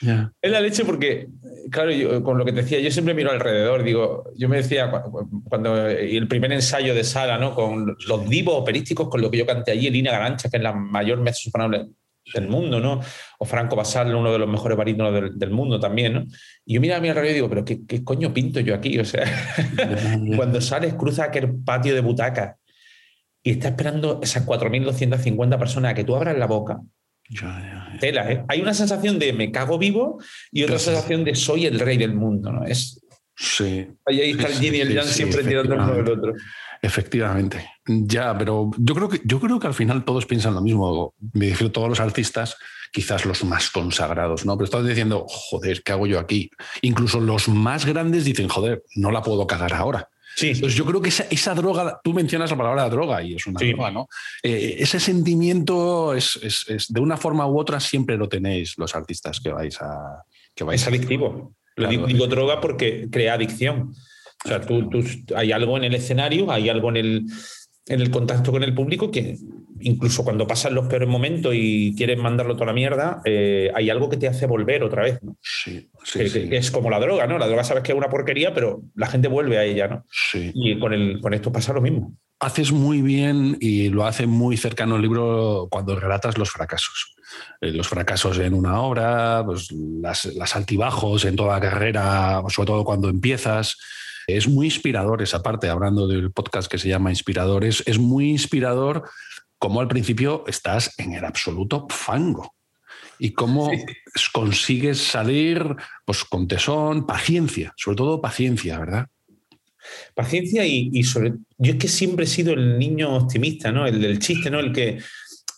Ya. 0.00 0.32
Es 0.40 0.50
la 0.50 0.60
leche 0.60 0.84
porque, 0.84 1.26
claro, 1.70 1.90
yo, 1.90 2.22
con 2.22 2.38
lo 2.38 2.44
que 2.44 2.52
te 2.52 2.62
decía, 2.62 2.80
yo 2.80 2.90
siempre 2.90 3.12
miro 3.12 3.30
alrededor, 3.32 3.82
digo, 3.82 4.24
yo 4.36 4.48
me 4.48 4.56
decía 4.58 4.90
cu- 4.90 5.28
cuando 5.44 5.90
y 5.90 6.16
el 6.16 6.26
primer 6.28 6.52
ensayo 6.52 6.94
de 6.94 7.04
sala, 7.04 7.36
¿no? 7.38 7.54
Con 7.54 7.94
los 8.06 8.28
divos 8.30 8.54
operísticos, 8.56 9.08
con 9.08 9.20
lo 9.20 9.30
que 9.30 9.38
yo 9.38 9.44
canté 9.46 9.72
allí, 9.72 9.90
Lina 9.90 10.12
Garancha, 10.12 10.48
que 10.48 10.56
es 10.56 10.62
la 10.62 10.72
mayor 10.72 11.20
mezzosoprano 11.20 11.86
del 12.34 12.48
mundo, 12.48 12.80
¿no? 12.80 13.00
O 13.38 13.44
Franco 13.44 13.74
Basal, 13.76 14.14
uno 14.14 14.32
de 14.32 14.38
los 14.38 14.48
mejores 14.48 14.76
barítonos 14.78 15.12
del, 15.12 15.38
del 15.38 15.50
mundo 15.50 15.80
también, 15.80 16.12
¿no? 16.14 16.24
Y 16.64 16.74
yo 16.74 16.80
miraba 16.80 16.98
a 16.98 17.00
mi 17.02 17.08
alrededor 17.08 17.30
y 17.30 17.34
digo, 17.34 17.48
pero 17.48 17.64
¿qué, 17.64 17.80
qué 17.86 18.04
coño 18.04 18.32
pinto 18.32 18.60
yo 18.60 18.74
aquí? 18.74 18.98
O 19.02 19.04
sea, 19.04 19.24
cuando 20.36 20.60
sales, 20.60 20.94
cruza 20.94 21.24
aquel 21.24 21.54
patio 21.64 21.94
de 21.94 22.00
butacas 22.00 22.56
y 23.42 23.50
está 23.52 23.68
esperando 23.68 24.20
esas 24.22 24.46
4.250 24.46 25.58
personas 25.58 25.90
a 25.92 25.94
que 25.94 26.04
tú 26.04 26.14
abras 26.14 26.38
la 26.38 26.46
boca 26.46 26.78
Ya, 27.28 27.40
ya, 27.60 27.88
ya. 27.92 27.98
tela, 27.98 28.30
¿eh? 28.30 28.44
Hay 28.48 28.60
una 28.60 28.72
sensación 28.74 29.18
de 29.18 29.32
me 29.32 29.50
cago 29.50 29.78
vivo 29.78 30.22
y 30.52 30.62
otra 30.62 30.78
sensación 30.78 31.24
de 31.24 31.34
soy 31.34 31.66
el 31.66 31.80
rey 31.80 31.96
del 31.98 32.14
mundo, 32.14 32.52
¿no? 32.52 32.64
Es, 32.64 32.98
Sí, 33.34 33.88
ahí, 34.06 34.20
ahí 34.20 34.30
está 34.32 34.46
el 34.46 34.60
yin 34.60 34.74
y 34.74 34.80
el 34.80 35.02
sí, 35.02 35.14
siempre 35.14 35.42
tirando 35.42 35.74
uno 35.74 35.94
del 35.94 36.08
otro. 36.10 36.34
efectivamente. 36.82 37.66
Ya, 37.86 38.36
pero 38.38 38.70
yo 38.78 38.94
creo 38.94 39.08
que 39.08 39.20
yo 39.24 39.40
creo 39.40 39.58
que 39.58 39.66
al 39.66 39.74
final 39.74 40.04
todos 40.04 40.26
piensan 40.26 40.54
lo 40.54 40.60
mismo. 40.62 41.14
Me 41.32 41.48
refiero 41.50 41.70
a 41.70 41.72
todos 41.72 41.88
los 41.88 42.00
artistas, 42.00 42.56
quizás 42.92 43.24
los 43.24 43.42
más 43.44 43.70
consagrados, 43.70 44.44
¿no? 44.46 44.56
Pero 44.56 44.64
estás 44.66 44.86
diciendo, 44.86 45.24
joder, 45.28 45.82
¿qué 45.82 45.92
hago 45.92 46.06
yo 46.06 46.18
aquí? 46.20 46.50
Incluso 46.82 47.18
los 47.20 47.48
más 47.48 47.84
grandes 47.84 48.24
dicen, 48.24 48.48
joder, 48.48 48.84
no 48.94 49.10
la 49.10 49.22
puedo 49.22 49.46
cagar 49.46 49.74
ahora. 49.74 50.08
Sí, 50.34 50.48
Entonces 50.50 50.78
yo 50.78 50.86
creo 50.86 51.02
que 51.02 51.10
esa, 51.10 51.24
esa 51.30 51.54
droga, 51.54 52.00
tú 52.02 52.14
mencionas 52.14 52.50
la 52.50 52.56
palabra 52.56 52.88
droga 52.88 53.22
y 53.22 53.34
es 53.34 53.46
una 53.46 53.58
Sí. 53.60 53.72
droga, 53.72 53.90
¿no? 53.90 54.08
Eh, 54.42 54.76
ese 54.78 54.98
sentimiento 54.98 56.14
es, 56.14 56.38
es- 56.42 56.64
es- 56.68 56.92
de 56.92 57.00
una 57.00 57.16
forma 57.16 57.46
u 57.46 57.58
otra 57.58 57.80
siempre 57.80 58.16
lo 58.16 58.28
tenéis 58.28 58.78
los 58.78 58.94
artistas 58.94 59.40
que 59.40 59.50
vais 59.50 59.80
a 59.82 60.22
que 60.54 60.64
vais 60.64 60.80
es 60.82 60.88
adictivo. 60.88 61.54
Lo 61.76 61.88
Claro. 61.88 62.06
digo 62.06 62.26
droga 62.26 62.60
porque 62.60 63.08
crea 63.10 63.34
adicción. 63.34 63.94
O 64.44 64.48
sea, 64.48 64.60
tú, 64.60 64.88
tú- 64.90 65.04
hay 65.36 65.52
algo 65.52 65.76
en 65.76 65.84
el 65.84 65.94
escenario, 65.94 66.50
hay 66.50 66.68
algo 66.68 66.88
en 66.90 66.96
el, 66.96 67.26
en 67.86 68.00
el 68.00 68.10
contacto 68.10 68.52
con 68.52 68.62
el 68.62 68.74
público 68.74 69.10
que 69.10 69.36
incluso 69.80 70.24
cuando 70.24 70.46
pasan 70.46 70.74
los 70.74 70.86
peores 70.86 71.08
momentos 71.08 71.52
y 71.56 71.94
quieres 71.96 72.18
mandarlo 72.18 72.54
toda 72.54 72.66
la 72.66 72.72
mierda, 72.72 73.20
eh, 73.24 73.70
hay 73.74 73.90
algo 73.90 74.08
que 74.08 74.16
te 74.16 74.28
hace 74.28 74.46
volver 74.46 74.84
otra 74.84 75.02
vez, 75.02 75.20
¿no? 75.22 75.36
Sí, 75.40 75.90
sí, 76.04 76.18
que, 76.20 76.28
sí, 76.28 76.48
que 76.48 76.56
es 76.56 76.70
como 76.70 76.90
la 76.90 77.00
droga, 77.00 77.26
¿no? 77.26 77.38
La 77.38 77.46
droga 77.46 77.64
sabes 77.64 77.82
que 77.82 77.92
es 77.92 77.98
una 77.98 78.08
porquería, 78.08 78.54
pero 78.54 78.82
la 78.94 79.08
gente 79.08 79.28
vuelve 79.28 79.58
a 79.58 79.64
ella, 79.64 79.88
¿no? 79.88 80.06
sí. 80.08 80.52
Y 80.54 80.78
con, 80.78 80.92
el, 80.92 81.20
con 81.20 81.34
esto 81.34 81.52
pasa 81.52 81.72
lo 81.72 81.80
mismo. 81.80 82.16
haces 82.38 82.72
muy 82.72 83.02
bien 83.02 83.56
y 83.60 83.88
lo 83.88 84.06
hace 84.06 84.26
muy 84.26 84.56
cercano 84.56 84.96
el 84.96 85.02
libro 85.02 85.66
cuando 85.70 85.98
relatas 85.98 86.38
los 86.38 86.50
fracasos. 86.50 87.14
Eh, 87.60 87.72
los 87.72 87.88
fracasos 87.88 88.38
en 88.38 88.54
una 88.54 88.80
obra, 88.82 89.42
pues 89.44 89.72
las, 89.72 90.26
las 90.26 90.54
altibajos 90.54 91.24
en 91.24 91.34
toda 91.34 91.54
la 91.54 91.60
carrera, 91.60 92.42
sobre 92.48 92.66
todo 92.66 92.84
cuando 92.84 93.08
empiezas. 93.08 93.76
Es 94.36 94.48
muy 94.48 94.66
inspirador 94.66 95.22
esa 95.22 95.42
parte, 95.42 95.68
hablando 95.68 96.06
del 96.06 96.32
podcast 96.32 96.70
que 96.70 96.78
se 96.78 96.88
llama 96.88 97.10
Inspiradores, 97.10 97.82
es 97.86 97.98
muy 97.98 98.30
inspirador 98.30 99.08
cómo 99.58 99.80
al 99.80 99.88
principio 99.88 100.44
estás 100.46 100.94
en 100.98 101.14
el 101.14 101.24
absoluto 101.24 101.86
fango 101.88 102.54
y 103.18 103.32
cómo 103.32 103.70
consigues 104.32 104.98
salir 104.98 105.64
pues, 106.04 106.24
con 106.24 106.48
tesón, 106.48 107.06
paciencia, 107.06 107.72
sobre 107.76 107.96
todo 107.96 108.20
paciencia, 108.20 108.78
¿verdad? 108.78 109.06
Paciencia 110.14 110.64
y, 110.66 110.90
y 110.92 111.04
sobre. 111.04 111.34
Yo 111.58 111.72
es 111.72 111.78
que 111.78 111.88
siempre 111.88 112.24
he 112.24 112.28
sido 112.28 112.54
el 112.54 112.78
niño 112.78 113.14
optimista, 113.16 113.70
¿no? 113.70 113.86
El 113.86 114.00
del 114.00 114.18
chiste, 114.18 114.50
¿no? 114.50 114.60
El 114.60 114.72
que 114.72 114.98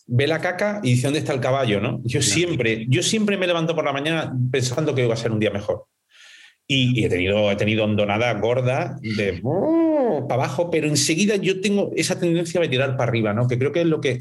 ve 0.06 0.26
la 0.26 0.40
caca 0.40 0.80
y 0.82 0.90
dice 0.90 1.06
dónde 1.06 1.20
está 1.20 1.32
el 1.32 1.40
caballo, 1.40 1.80
¿no? 1.80 2.00
Yo 2.04 2.20
siempre, 2.22 2.86
yo 2.88 3.02
siempre 3.02 3.36
me 3.36 3.46
levanto 3.46 3.74
por 3.74 3.84
la 3.84 3.92
mañana 3.92 4.34
pensando 4.50 4.94
que 4.94 5.02
hoy 5.02 5.08
va 5.08 5.14
a 5.14 5.18
ser 5.18 5.32
un 5.32 5.40
día 5.40 5.50
mejor. 5.50 5.86
Y, 6.66 6.98
y 7.00 7.04
he 7.04 7.08
tenido, 7.08 7.50
he 7.50 7.56
tenido 7.56 7.84
hondonadas 7.84 8.40
gordas 8.40 9.00
de 9.02 9.42
para 10.28 10.44
abajo, 10.44 10.70
pero 10.70 10.86
enseguida 10.86 11.36
yo 11.36 11.60
tengo 11.60 11.90
esa 11.96 12.18
tendencia 12.18 12.60
a 12.60 12.68
tirar 12.70 12.96
para 12.96 13.10
arriba, 13.10 13.32
¿no? 13.34 13.46
Que 13.48 13.58
creo 13.58 13.72
que 13.72 13.80
es 13.82 13.86
lo 13.86 14.00
que 14.00 14.18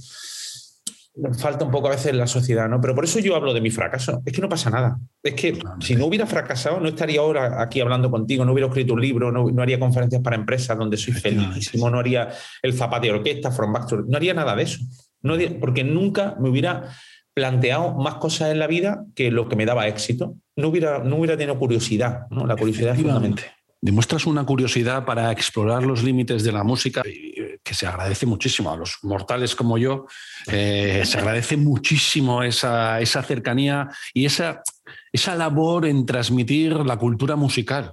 falta 1.38 1.64
un 1.64 1.70
poco 1.72 1.88
a 1.88 1.92
veces 1.92 2.08
en 2.08 2.18
la 2.18 2.26
sociedad, 2.26 2.68
¿no? 2.68 2.82
Pero 2.82 2.96
por 2.96 3.04
eso 3.06 3.20
yo 3.20 3.36
hablo 3.36 3.54
de 3.54 3.62
mi 3.62 3.70
fracaso. 3.70 4.22
Es 4.26 4.34
que 4.34 4.42
no 4.42 4.50
pasa 4.50 4.72
nada. 4.72 4.98
Es 5.22 5.36
que 5.36 5.58
si 5.80 5.96
no 5.96 6.08
hubiera 6.08 6.26
fracasado, 6.26 6.80
no 6.80 6.90
estaría 6.90 7.20
ahora 7.20 7.62
aquí 7.62 7.80
hablando 7.82 8.10
contigo, 8.10 8.44
no 8.44 8.52
hubiera 8.54 8.68
escrito 8.68 8.94
un 8.96 9.02
libro, 9.02 9.32
no, 9.32 9.50
no 9.52 9.62
haría 9.62 9.80
conferencias 9.80 10.22
para 10.24 10.36
empresas 10.36 10.76
donde 10.78 10.98
soy 10.98 11.14
felicísimo, 11.14 11.90
no 11.90 12.00
haría 12.00 12.30
el 12.64 12.74
zapate 12.74 13.08
de 13.08 13.14
orquesta, 13.14 13.52
from 13.52 13.72
back 13.72 13.88
to- 13.88 14.04
no 14.08 14.18
haría 14.18 14.34
nada 14.34 14.56
de 14.56 14.64
eso. 14.64 14.80
No 15.22 15.36
haría- 15.36 15.60
porque 15.60 15.84
nunca 15.84 16.36
me 16.40 16.50
hubiera 16.50 16.90
planteado 17.34 17.94
más 17.96 18.16
cosas 18.16 18.52
en 18.52 18.60
la 18.60 18.68
vida 18.68 19.06
que 19.16 19.32
lo 19.32 19.48
que 19.50 19.56
me 19.56 19.66
daba 19.66 19.88
éxito. 19.88 20.36
No 20.56 20.68
hubiera, 20.70 21.00
no 21.00 21.18
hubiera 21.18 21.36
tenido 21.36 21.58
curiosidad, 21.58 22.28
¿no? 22.30 22.46
La 22.46 22.56
curiosidad 22.56 22.96
es 22.96 23.02
fundamental. 23.02 23.46
Demuestras 23.82 24.26
una 24.26 24.46
curiosidad 24.46 25.04
para 25.04 25.30
explorar 25.32 25.84
los 25.84 26.04
límites 26.04 26.44
de 26.44 26.54
la 26.54 26.64
música 26.64 27.02
eh, 27.06 27.60
que 27.62 27.74
se 27.74 27.86
agradece 27.86 28.26
muchísimo 28.26 28.72
a 28.72 28.78
los 28.78 29.00
mortales 29.02 29.56
como 29.56 29.78
yo. 29.78 30.06
eh, 30.48 31.04
se 31.06 31.18
agradece 31.18 31.58
muchísimo 31.58 32.44
esa, 32.44 33.02
esa 33.02 33.24
cercanía 33.24 33.90
y 34.14 34.26
esa, 34.26 34.62
esa 35.12 35.36
labor 35.36 35.86
en 35.86 36.06
transmitir 36.06 36.74
la 36.74 36.96
cultura 36.98 37.36
musical. 37.36 37.92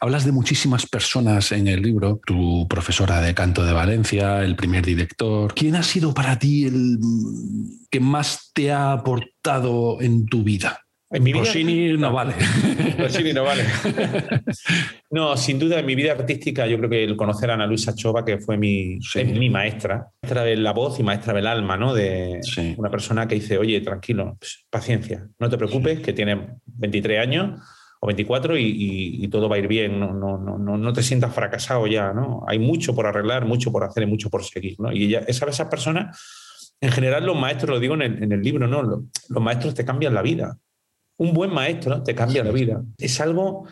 Hablas 0.00 0.24
de 0.24 0.32
muchísimas 0.32 0.86
personas 0.86 1.52
en 1.52 1.68
el 1.68 1.82
libro, 1.82 2.20
tu 2.26 2.66
profesora 2.68 3.20
de 3.20 3.34
canto 3.34 3.64
de 3.64 3.72
Valencia, 3.72 4.42
el 4.42 4.56
primer 4.56 4.84
director. 4.84 5.54
¿Quién 5.54 5.76
ha 5.76 5.82
sido 5.82 6.12
para 6.14 6.38
ti 6.38 6.64
el 6.64 6.98
que 7.90 8.00
más 8.00 8.50
te 8.54 8.72
ha 8.72 8.92
aportado 8.92 10.00
en 10.00 10.26
tu 10.26 10.42
vida? 10.42 10.80
En 11.12 11.24
mi 11.24 11.32
vida- 11.32 11.42
Rossini 11.44 11.96
no 11.98 12.12
vale. 12.12 12.34
Rossini 12.98 13.32
no 13.32 13.42
vale. 13.42 13.64
no, 15.10 15.36
sin 15.36 15.58
duda 15.58 15.80
en 15.80 15.86
mi 15.86 15.94
vida 15.96 16.12
artística 16.12 16.66
yo 16.68 16.78
creo 16.78 16.88
que 16.90 17.02
el 17.04 17.16
conocer 17.16 17.50
a 17.50 17.54
Ana 17.54 17.66
Luisa 17.66 17.94
Chova, 17.94 18.24
que 18.24 18.38
fue 18.38 18.56
mi, 18.56 18.98
Sí. 19.02 19.20
es 19.20 19.26
mi 19.36 19.50
maestra, 19.50 20.06
maestra 20.22 20.44
de 20.44 20.56
la 20.56 20.72
voz 20.72 21.00
y 21.00 21.02
maestra 21.02 21.32
del 21.34 21.46
alma, 21.48 21.76
¿no? 21.76 21.94
De 21.94 22.38
Sí. 22.42 22.74
una 22.78 22.90
persona 22.90 23.26
que 23.26 23.34
dice, 23.36 23.58
oye, 23.58 23.80
tranquilo, 23.80 24.36
pues, 24.38 24.64
paciencia, 24.70 25.26
no 25.38 25.50
te 25.50 25.56
preocupes, 25.58 26.00
que 26.00 26.12
tienes 26.12 26.38
23 26.66 27.18
años 27.20 27.60
o 28.02 28.06
24 28.06 28.56
y, 28.56 28.62
y- 28.64 29.24
y 29.24 29.28
todo 29.28 29.48
va 29.48 29.56
a 29.56 29.58
ir 29.58 29.68
bien, 29.68 30.00
no, 30.00 30.12
no, 30.14 30.38
no, 30.38 30.58
no, 30.58 30.92
te 30.92 31.02
sientas 31.02 31.34
fracasado 31.34 31.86
ya, 31.86 32.12
¿no? 32.14 32.42
Hay 32.48 32.58
mucho 32.58 32.94
por 32.94 33.06
arreglar, 33.06 33.44
mucho 33.44 33.70
por 33.72 33.84
hacer 33.84 34.02
y 34.04 34.06
mucho 34.06 34.30
por 34.30 34.42
seguir, 34.44 34.76
¿no? 34.80 34.90
Y 34.92 35.04
ella, 35.04 35.20
esa, 35.28 35.46
esas 35.46 35.68
personas 35.68 36.18
En 36.82 36.90
general, 36.90 37.26
los 37.26 37.36
maestros, 37.38 37.70
lo 37.70 37.78
digo 37.80 37.92
en 37.94 38.02
el, 38.02 38.22
en 38.22 38.32
el 38.32 38.40
libro, 38.42 38.66
¿no? 38.66 38.82
Los, 38.82 39.00
los 39.28 39.42
maestros 39.42 39.74
te 39.74 39.84
cambian 39.84 40.14
la 40.14 40.22
vida. 40.22 40.56
Un 41.18 41.34
buen 41.34 41.52
maestro 41.52 42.02
te 42.02 42.14
cambia 42.14 42.42
la 42.42 42.52
vida. 42.52 42.82
Es 42.96 43.20
algo 43.20 43.66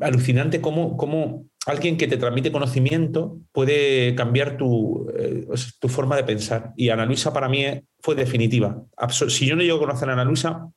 alucinante 0.00 0.60
cómo, 0.60 0.96
cómo 0.96 1.46
alguien 1.66 1.96
que 1.96 2.06
te 2.06 2.16
transmite 2.16 2.52
conocimiento 2.52 3.38
puede 3.52 4.14
cambiar 4.14 4.56
tu, 4.56 5.10
eh, 5.18 5.46
tu 5.80 5.88
forma 5.88 6.16
de 6.16 6.24
pensar. 6.24 6.72
Y 6.76 6.88
Ana 6.90 7.06
Luisa 7.06 7.32
para 7.32 7.48
mí 7.48 7.64
fue 8.00 8.14
definitiva. 8.14 8.82
Si 9.28 9.46
yo 9.46 9.56
no 9.56 9.62
llego 9.62 9.76
a 9.76 9.80
conocer 9.80 10.08
a 10.08 10.12
Ana 10.14 10.24
Luisa, 10.24 10.68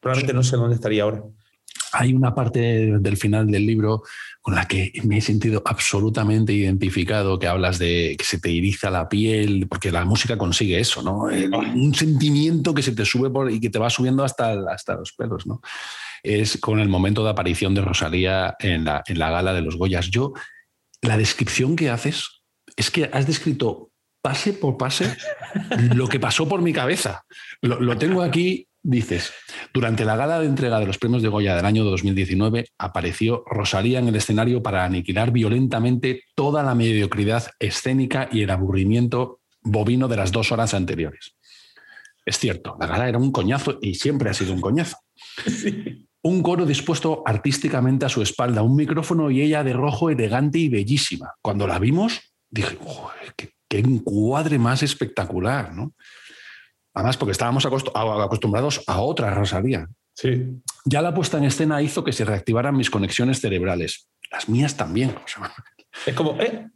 probablemente 0.00 0.34
no 0.34 0.42
sé 0.42 0.56
dónde 0.56 0.74
estaría 0.74 1.04
ahora. 1.04 1.22
Hay 1.92 2.14
una 2.14 2.34
parte 2.34 2.58
del 2.98 3.16
final 3.16 3.46
del 3.48 3.66
libro 3.66 4.02
con 4.40 4.54
la 4.54 4.66
que 4.66 4.92
me 5.04 5.18
he 5.18 5.20
sentido 5.20 5.62
absolutamente 5.64 6.52
identificado, 6.52 7.38
que 7.38 7.46
hablas 7.46 7.78
de 7.78 8.16
que 8.18 8.24
se 8.24 8.40
te 8.40 8.56
eriza 8.56 8.90
la 8.90 9.08
piel, 9.08 9.66
porque 9.68 9.92
la 9.92 10.04
música 10.04 10.36
consigue 10.38 10.80
eso, 10.80 11.02
¿no? 11.02 11.28
El- 11.30 11.52
un 11.54 11.94
sentimiento 11.94 12.72
que 12.74 12.82
se 12.82 12.92
te 12.92 13.04
sube 13.04 13.30
por, 13.30 13.50
y 13.50 13.60
que 13.60 13.70
te 13.70 13.78
va 13.78 13.90
subiendo 13.90 14.24
hasta, 14.24 14.54
hasta 14.72 14.94
los 14.94 15.12
pelos, 15.12 15.46
¿no? 15.46 15.60
Es 16.22 16.56
con 16.58 16.80
el 16.80 16.88
momento 16.88 17.22
de 17.24 17.30
aparición 17.30 17.74
de 17.74 17.82
Rosalía 17.82 18.56
en 18.58 18.84
la, 18.84 19.02
en 19.06 19.18
la 19.18 19.30
gala 19.30 19.52
de 19.52 19.60
los 19.62 19.76
Goyas. 19.76 20.08
Yo, 20.10 20.32
la 21.02 21.16
descripción 21.18 21.76
que 21.76 21.90
haces 21.90 22.42
es 22.76 22.90
que 22.90 23.10
has 23.12 23.26
descrito 23.26 23.90
pase 24.22 24.52
por 24.52 24.76
pase 24.78 25.16
lo 25.94 26.08
que 26.08 26.20
pasó 26.20 26.48
por 26.48 26.62
mi 26.62 26.72
cabeza. 26.72 27.24
Lo, 27.60 27.80
lo 27.80 27.98
tengo 27.98 28.22
aquí, 28.22 28.66
dices, 28.82 29.32
durante 29.72 30.04
la 30.04 30.16
gala 30.16 30.40
de 30.40 30.46
entrega 30.46 30.80
de 30.80 30.86
los 30.86 30.98
premios 30.98 31.22
de 31.22 31.28
Goya 31.28 31.54
del 31.54 31.64
año 31.64 31.84
2019 31.84 32.66
apareció 32.78 33.44
Rosalía 33.46 34.00
en 34.00 34.08
el 34.08 34.16
escenario 34.16 34.62
para 34.62 34.84
aniquilar 34.84 35.30
violentamente 35.30 36.24
toda 36.34 36.62
la 36.62 36.74
mediocridad 36.74 37.46
escénica 37.58 38.28
y 38.32 38.42
el 38.42 38.50
aburrimiento 38.50 39.40
bovino 39.62 40.08
de 40.08 40.16
las 40.16 40.32
dos 40.32 40.50
horas 40.52 40.74
anteriores. 40.74 41.36
Es 42.24 42.38
cierto, 42.38 42.76
la 42.78 42.86
gala 42.86 43.08
era 43.08 43.18
un 43.18 43.32
coñazo 43.32 43.78
y 43.80 43.94
siempre 43.94 44.30
ha 44.30 44.34
sido 44.34 44.52
un 44.52 44.60
coñazo. 44.60 44.96
Un 46.24 46.40
coro 46.42 46.64
dispuesto 46.66 47.24
artísticamente 47.26 48.06
a 48.06 48.08
su 48.08 48.22
espalda, 48.22 48.62
un 48.62 48.76
micrófono 48.76 49.30
y 49.30 49.42
ella 49.42 49.64
de 49.64 49.72
rojo 49.72 50.08
elegante 50.08 50.58
y 50.58 50.68
bellísima. 50.68 51.32
Cuando 51.42 51.66
la 51.66 51.80
vimos, 51.80 52.20
dije, 52.48 52.76
"Joder, 52.80 53.34
qué, 53.36 53.54
qué 53.68 53.78
encuadre 53.80 54.58
más 54.58 54.84
espectacular, 54.84 55.74
¿no? 55.74 55.94
Además, 56.94 57.16
porque 57.16 57.32
estábamos 57.32 57.64
acostumbrados 57.66 58.82
a 58.86 59.00
otra 59.00 59.32
Rosalía. 59.34 59.88
Sí. 60.14 60.46
Ya 60.84 61.00
la 61.00 61.14
puesta 61.14 61.38
en 61.38 61.44
escena 61.44 61.80
hizo 61.80 62.04
que 62.04 62.12
se 62.12 62.24
reactivaran 62.24 62.76
mis 62.76 62.90
conexiones 62.90 63.40
cerebrales. 63.40 64.08
Las 64.30 64.48
mías 64.48 64.76
también. 64.76 65.10
o 65.10 65.28
sea, 65.28 65.52
Es 66.06 66.14
como, 66.14 66.40
¿eh? 66.40 66.68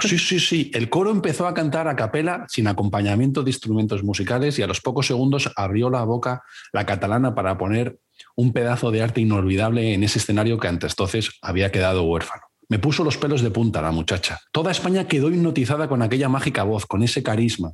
Sí, 0.00 0.18
sí, 0.18 0.38
sí. 0.38 0.70
El 0.74 0.88
coro 0.88 1.10
empezó 1.10 1.46
a 1.46 1.54
cantar 1.54 1.88
a 1.88 1.96
capela 1.96 2.46
sin 2.48 2.68
acompañamiento 2.68 3.42
de 3.42 3.50
instrumentos 3.50 4.02
musicales 4.02 4.58
y 4.58 4.62
a 4.62 4.66
los 4.66 4.80
pocos 4.80 5.06
segundos 5.06 5.50
abrió 5.56 5.90
la 5.90 6.04
boca 6.04 6.42
la 6.72 6.86
catalana 6.86 7.34
para 7.34 7.58
poner 7.58 7.98
un 8.36 8.52
pedazo 8.52 8.90
de 8.90 9.02
arte 9.02 9.20
inolvidable 9.20 9.92
en 9.92 10.04
ese 10.04 10.18
escenario 10.18 10.58
que 10.58 10.68
antes 10.68 10.92
entonces 10.92 11.30
había 11.42 11.72
quedado 11.72 12.04
huérfano. 12.04 12.42
Me 12.68 12.78
puso 12.78 13.02
los 13.02 13.16
pelos 13.16 13.42
de 13.42 13.50
punta 13.50 13.82
la 13.82 13.90
muchacha. 13.90 14.38
Toda 14.52 14.70
España 14.70 15.08
quedó 15.08 15.28
hipnotizada 15.28 15.88
con 15.88 16.02
aquella 16.02 16.28
mágica 16.28 16.62
voz, 16.62 16.86
con 16.86 17.02
ese 17.02 17.22
carisma. 17.22 17.72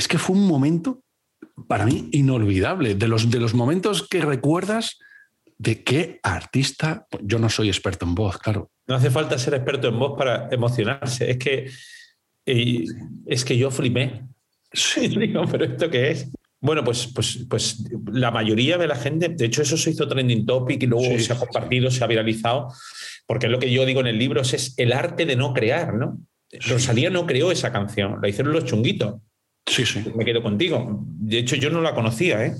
Es 0.00 0.08
que 0.08 0.16
fue 0.16 0.34
un 0.34 0.46
momento 0.46 1.02
para 1.68 1.84
mí 1.84 2.08
inolvidable, 2.12 2.94
de 2.94 3.06
los, 3.06 3.30
de 3.30 3.38
los 3.38 3.52
momentos 3.52 4.08
que 4.08 4.22
recuerdas 4.22 4.98
de 5.58 5.84
qué 5.84 6.20
artista, 6.22 7.06
yo 7.20 7.38
no 7.38 7.50
soy 7.50 7.68
experto 7.68 8.06
en 8.06 8.14
voz, 8.14 8.38
claro, 8.38 8.70
No 8.88 8.94
hace 8.94 9.10
falta 9.10 9.36
ser 9.36 9.52
experto 9.52 9.88
en 9.88 9.98
voz 9.98 10.16
para 10.16 10.48
emocionarse. 10.50 11.30
Es 11.30 11.36
que, 11.36 11.70
y- 12.46 12.86
es 13.26 13.44
que 13.44 13.58
yo 13.58 13.70
flipé. 13.70 14.22
Sí, 14.72 15.06
digo, 15.18 15.44
pero 15.50 15.66
¿esto 15.66 15.90
qué 15.90 16.12
es? 16.12 16.30
Bueno, 16.62 16.82
pues, 16.82 17.06
pues, 17.14 17.44
pues 17.50 17.84
la 18.10 18.30
mayoría 18.30 18.78
de 18.78 18.86
la 18.86 18.96
gente, 18.96 19.28
de 19.28 19.44
hecho 19.44 19.60
eso 19.60 19.76
se 19.76 19.90
hizo 19.90 20.08
trending 20.08 20.46
topic 20.46 20.82
y 20.82 20.86
luego 20.86 21.04
Sí, 21.18 21.24
se 21.24 21.34
ha 21.34 21.36
sí, 21.36 21.40
compartido, 21.40 21.90
se 21.90 22.02
ha 22.02 22.06
viralizado, 22.06 22.68
porque 23.26 23.46
es 23.48 23.52
lo 23.52 23.58
que 23.58 23.70
yo 23.70 23.84
digo 23.84 24.00
en 24.00 24.06
el 24.06 24.18
libro, 24.18 24.40
es 24.40 24.72
el 24.78 24.94
arte 24.94 25.26
de 25.26 25.36
no 25.36 25.52
crear, 25.52 25.92
¿no? 25.92 26.18
Rosalía 26.70 27.10
no 27.10 27.26
creó 27.26 27.52
esa 27.52 27.70
canción, 27.70 28.18
la 28.22 28.30
hicieron 28.30 28.54
los 28.54 28.64
chunguitos. 28.64 29.16
Sí, 29.70 29.86
sí. 29.86 30.04
Me 30.16 30.24
quedo 30.24 30.42
contigo. 30.42 31.04
De 31.06 31.38
hecho, 31.38 31.54
yo 31.54 31.70
no 31.70 31.80
la 31.80 31.94
conocía, 31.94 32.44
¿eh? 32.44 32.54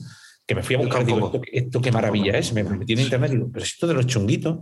Que 0.47 0.55
me 0.55 0.63
fui 0.63 0.77
a 0.77 0.79
buscar, 0.79 1.05
digo, 1.05 1.27
esto, 1.27 1.43
esto 1.53 1.81
qué 1.81 1.91
maravilla 1.91 2.39
es. 2.39 2.53
Me 2.53 2.63
metí 2.63 2.93
en 2.93 3.01
internet 3.01 3.33
y 3.33 3.37
digo, 3.37 3.51
pero 3.53 3.65
esto 3.65 3.87
de 3.87 3.95
los 3.95 4.07
chunguitos, 4.07 4.59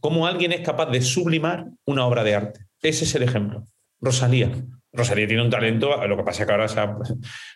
¿cómo 0.00 0.26
alguien 0.26 0.52
es 0.52 0.60
capaz 0.60 0.86
de 0.86 1.02
sublimar 1.02 1.66
una 1.84 2.06
obra 2.06 2.24
de 2.24 2.34
arte? 2.34 2.60
Ese 2.82 3.04
es 3.04 3.14
el 3.14 3.22
ejemplo. 3.22 3.64
Rosalía. 4.00 4.50
Rosalía 4.92 5.26
tiene 5.26 5.42
un 5.42 5.50
talento, 5.50 6.06
lo 6.06 6.16
que 6.16 6.22
pasa 6.22 6.42
es 6.42 6.46
que 6.46 6.52
ahora 6.52 6.68
se 6.68 6.80
ha, 6.80 6.96
se 7.04 7.14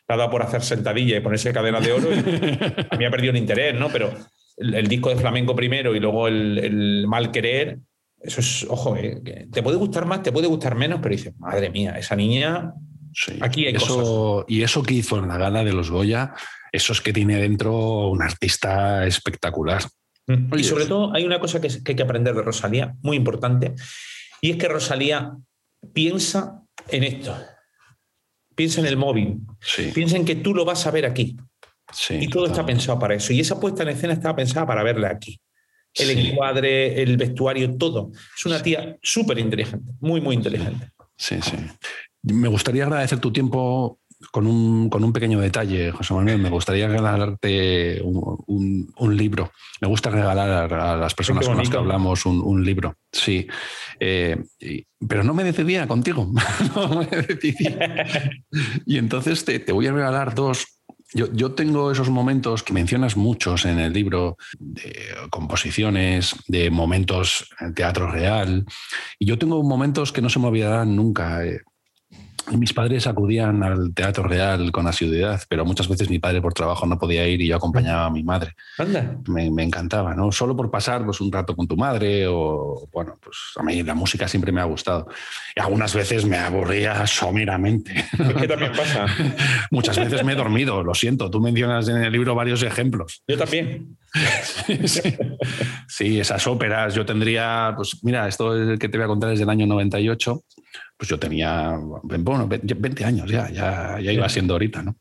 ha 0.09 0.17
dado 0.17 0.31
por 0.31 0.43
hacer 0.43 0.63
sentadilla 0.63 1.17
y 1.17 1.21
ponerse 1.21 1.53
cadenas 1.53 1.85
de 1.85 1.93
oro. 1.93 2.09
y 2.13 2.19
a 2.91 2.97
mí 2.99 3.05
ha 3.05 3.11
perdido 3.11 3.31
el 3.31 3.39
interés, 3.39 3.79
¿no? 3.79 3.89
Pero 3.89 4.13
el, 4.59 4.75
el 4.75 4.89
disco 4.89 5.09
de 5.09 5.17
flamenco 5.17 5.55
primero 5.55 5.95
y 5.95 6.01
luego 6.01 6.29
el, 6.29 6.59
el 6.59 7.07
mal 7.07 7.31
querer, 7.31 7.79
eso 8.21 8.41
es, 8.41 8.67
ojo, 8.69 8.97
eh, 8.97 9.47
te 9.51 9.63
puede 9.63 9.77
gustar 9.77 10.05
más, 10.05 10.23
te 10.23 10.33
puede 10.33 10.49
gustar 10.49 10.75
menos, 10.75 11.01
pero 11.01 11.15
dices, 11.15 11.35
madre 11.39 11.71
mía, 11.71 11.97
esa 11.99 12.17
niña 12.17 12.75
Sí. 13.15 13.39
Aquí 13.41 13.67
hay 13.67 13.75
eso, 13.75 14.45
Y 14.49 14.63
eso 14.63 14.83
que 14.83 14.95
hizo 14.95 15.19
en 15.19 15.29
la 15.29 15.37
gala 15.39 15.65
de 15.65 15.73
los 15.73 15.91
Goya, 15.91 16.35
eso 16.73 16.93
es 16.93 17.01
que 17.01 17.13
tiene 17.13 17.37
dentro 17.37 18.09
un 18.09 18.23
artista 18.23 19.07
espectacular. 19.07 19.83
Mm. 20.27 20.53
Oye, 20.53 20.61
y 20.63 20.65
sobre 20.65 20.87
todo 20.87 21.15
hay 21.15 21.25
una 21.25 21.41
cosa 21.41 21.61
que, 21.61 21.69
que 21.69 21.93
hay 21.93 21.97
que 21.97 22.03
aprender 22.03 22.35
de 22.35 22.43
Rosalía, 22.43 22.95
muy 23.03 23.17
importante, 23.17 23.75
y 24.41 24.51
es 24.51 24.57
que 24.57 24.69
Rosalía 24.69 25.33
piensa 25.93 26.63
en 26.89 27.05
esto. 27.05 27.37
Piensa 28.55 28.81
en 28.81 28.87
el 28.87 28.97
móvil. 28.97 29.39
Sí, 29.61 29.91
Piensa 29.95 30.17
en 30.17 30.25
que 30.25 30.35
tú 30.37 30.53
lo 30.55 30.65
vas 30.65 30.87
a 30.87 30.91
ver 30.91 31.07
aquí. 31.07 31.37
sí. 31.93 32.19
Y 32.21 32.29
todo 32.29 32.47
está 32.47 32.67
pensado 32.67 32.99
para 32.99 33.15
eso. 33.15 33.33
Y 33.33 33.41
esa 33.41 33.59
puesta 33.59 33.83
en 33.85 33.91
escena 33.91 34.13
estaba 34.13 34.37
pensada 34.37 34.67
para 34.67 34.83
verla 34.83 35.09
aquí. 35.11 35.41
El 35.95 36.09
Sí. 36.09 36.29
encuadre, 36.29 37.01
el 37.03 37.17
vestuario, 37.17 37.77
todo. 37.77 38.11
Es 38.37 38.45
una 38.47 38.63
tía 38.63 38.97
súper 39.03 39.39
inteligente, 39.39 39.93
muy, 40.01 40.21
muy 40.21 40.35
inteligente. 40.37 40.91
Sí, 41.17 41.37
sí. 41.41 41.57
Me 42.23 42.49
gustaría 42.49 42.85
agradecer 42.85 43.19
tu 43.21 43.33
tiempo 43.33 44.01
con 44.33 44.47
un, 44.49 44.89
con 44.91 45.05
un 45.05 45.13
pequeño 45.13 45.39
detalle, 45.41 45.93
José 45.93 46.13
Manuel. 46.13 46.39
Me 46.39 46.51
gustaría 46.51 46.89
regalarte 46.89 48.01
un, 48.03 48.37
un- 48.47 48.93
un 48.99 49.17
libro. 49.17 49.53
Me 49.81 49.87
gusta 49.89 50.11
regalar 50.11 50.73
a, 50.75 50.97
las 50.97 51.15
personas 51.15 51.47
con 51.47 51.57
las 51.57 51.71
que 51.71 51.77
hablamos 51.77 52.27
un, 52.27 52.41
un 52.41 52.65
libro. 52.65 52.97
Sí. 53.13 53.47
Eh, 54.01 54.37
y- 54.59 54.85
pero 55.07 55.23
no 55.23 55.35
me 55.35 55.45
decidía 55.45 55.87
contigo. 55.87 56.29
no 56.75 56.89
me 56.99 57.07
decidía. 57.07 58.03
Y 58.85 58.99
entonces 58.99 59.45
te, 59.45 59.61
te 59.61 59.71
voy 59.73 59.87
a 59.87 59.93
regalar 59.93 60.35
dos. 60.35 60.67
Yo, 61.15 61.33
yo 61.33 61.53
tengo 61.53 61.91
esos 61.91 62.11
momentos 62.11 62.63
que 62.63 62.75
mencionas 62.75 63.17
muchos 63.17 63.65
en 63.65 63.79
el 63.79 63.93
libro 63.95 64.37
de 64.59 64.93
composiciones, 65.31 66.35
de 66.49 66.71
momentos 66.71 67.49
en 67.61 67.73
teatro 67.73 68.11
real. 68.11 68.67
Y 69.19 69.27
yo 69.27 69.39
tengo 69.39 69.63
momentos 69.63 70.13
que 70.13 70.21
no 70.21 70.29
se 70.29 70.39
me 70.39 70.49
olvidarán 70.49 70.95
nunca. 70.97 71.47
eh. 71.47 71.61
Mis 72.57 72.73
padres 72.73 73.07
acudían 73.07 73.63
al 73.63 73.93
teatro 73.95 74.25
real 74.25 74.73
con 74.73 74.87
asiduidad, 74.87 75.43
pero 75.49 75.65
muchas 75.65 75.89
veces 75.89 76.09
mi 76.09 76.19
padre 76.19 76.41
por 76.41 76.55
trabajo 76.55 76.87
no 76.87 76.99
podía 76.99 77.27
ir 77.27 77.41
y 77.41 77.49
yo 77.49 77.57
acompañaba 77.57 78.07
a 78.07 78.11
mi 78.11 78.23
madre. 78.23 78.55
Anda. 78.79 79.17
Me, 79.29 79.51
me 79.51 79.63
encantaba, 79.63 80.15
¿no? 80.15 80.33
Solo 80.33 80.57
por 80.57 80.71
pasar 80.71 81.05
pues, 81.05 81.21
un 81.21 81.31
rato 81.31 81.55
con 81.55 81.67
tu 81.67 81.77
madre 81.77 82.27
o, 82.27 82.89
bueno, 82.93 83.19
pues 83.23 83.37
a 83.57 83.63
mí 83.63 83.83
la 83.83 83.95
música 83.95 84.27
siempre 84.29 84.53
me 84.53 84.61
ha 84.61 84.65
gustado. 84.65 85.09
Y 85.55 85.61
algunas 85.61 85.95
veces 85.95 86.25
me 86.25 86.39
aburría 86.39 87.07
someramente. 87.07 88.05
Que 88.39 88.49
también 88.49 88.73
pasa. 88.73 89.07
Muchas 89.71 89.99
veces 89.99 90.25
me 90.25 90.33
he 90.33 90.37
dormido, 90.37 90.83
lo 90.83 90.95
siento. 90.95 91.31
Tú 91.31 91.41
mencionas 91.41 91.89
en 91.89 91.99
el 91.99 92.13
libro 92.13 92.35
varios 92.35 92.63
ejemplos. 92.63 93.23
Yo 93.27 93.37
también. 93.37 93.97
Sí, 94.85 95.17
Sí, 95.87 96.21
esas 96.21 96.47
óperas. 96.47 96.95
Yo 96.95 97.05
tendría, 97.05 97.73
pues 97.77 97.99
mira, 98.03 98.29
esto 98.29 98.53
que 98.79 98.89
te 98.89 98.99
voy 98.99 99.05
a 99.05 99.09
contar 99.09 99.33
es 99.33 99.39
del 99.39 99.51
año 99.51 99.67
98. 99.67 100.45
Pues 100.97 101.09
yo 101.09 101.19
tenía, 101.19 101.77
bueno, 102.03 102.49
20 102.49 103.05
años 103.05 103.31
ya, 103.31 103.51
ya, 103.51 103.99
ya 104.01 104.13
iba 104.13 104.29
siendo 104.29 104.55
ahorita, 104.55 104.83
¿no? 104.83 104.97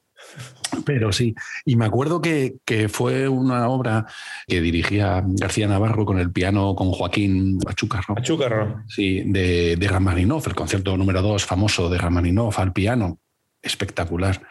Pero 0.86 1.12
sí, 1.12 1.34
y 1.66 1.76
me 1.76 1.86
acuerdo 1.86 2.22
que, 2.22 2.58
que 2.66 2.90
fue 2.90 3.28
una 3.28 3.70
obra 3.70 4.06
que 4.48 4.62
dirigía 4.62 5.24
García 5.26 5.68
Navarro 5.68 6.06
con 6.06 6.20
el 6.20 6.32
piano 6.32 6.76
con 6.76 6.92
Joaquín 6.92 7.60
Achúcarro. 7.66 8.16
Achúcarro. 8.18 8.84
Sí, 8.88 9.24
de, 9.26 9.76
de 9.78 9.88
Rachmaninoff, 9.88 10.48
el 10.48 10.56
concierto 10.56 10.98
número 10.98 11.22
2 11.22 11.46
famoso 11.46 11.90
de 11.90 11.98
Rachmaninoff 11.98 12.60
al 12.60 12.74
piano. 12.74 13.20
Espectacular. 13.68 14.42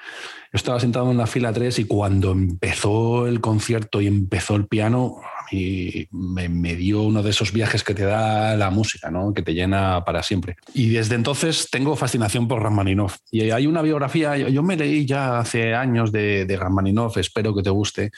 Yo 0.52 0.56
estaba 0.56 0.78
sentado 0.78 1.10
en 1.10 1.16
la 1.16 1.26
fila 1.26 1.52
3 1.52 1.80
y 1.80 1.84
cuando 1.86 2.32
empezó 2.32 3.26
el 3.26 3.40
concierto 3.40 4.00
y 4.00 4.06
empezó 4.06 4.54
el 4.54 4.66
piano, 4.66 5.20
mí 5.52 6.06
me, 6.10 6.48
me 6.48 6.74
dio 6.76 7.02
uno 7.02 7.22
de 7.22 7.30
esos 7.30 7.52
viajes 7.52 7.82
que 7.84 7.94
te 7.94 8.04
da 8.04 8.56
la 8.56 8.70
música, 8.70 9.10
¿no? 9.10 9.32
que 9.34 9.42
te 9.42 9.54
llena 9.54 10.04
para 10.04 10.22
siempre. 10.22 10.56
Y 10.74 10.88
desde 10.90 11.14
entonces 11.14 11.68
tengo 11.70 11.94
fascinación 11.96 12.48
por 12.48 12.62
Rachmaninoff. 12.62 13.16
Y 13.30 13.50
hay 13.50 13.66
una 13.66 13.82
biografía, 13.82 14.36
yo, 14.36 14.62
me 14.62 14.76
leí 14.76 15.06
ya 15.06 15.38
hace 15.38 15.74
años 15.74 16.12
de, 16.12 16.44
de 16.46 16.56
Rachmaninoff, 16.56 17.16
espero 17.18 17.54
que 17.54 17.62
te 17.62 17.70
guste, 17.70 18.10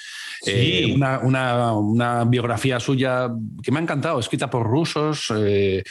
eh, 0.47 0.93
una, 0.95 1.19
una- 1.21 1.73
una 1.73 2.25
biografía 2.25 2.79
suya 2.81 3.29
que 3.63 3.71
me 3.73 3.79
ha 3.79 3.83
encantado, 3.83 4.19
escrita 4.21 4.49
por 4.51 4.67
rusos. 4.67 5.33
eh, 5.37 5.83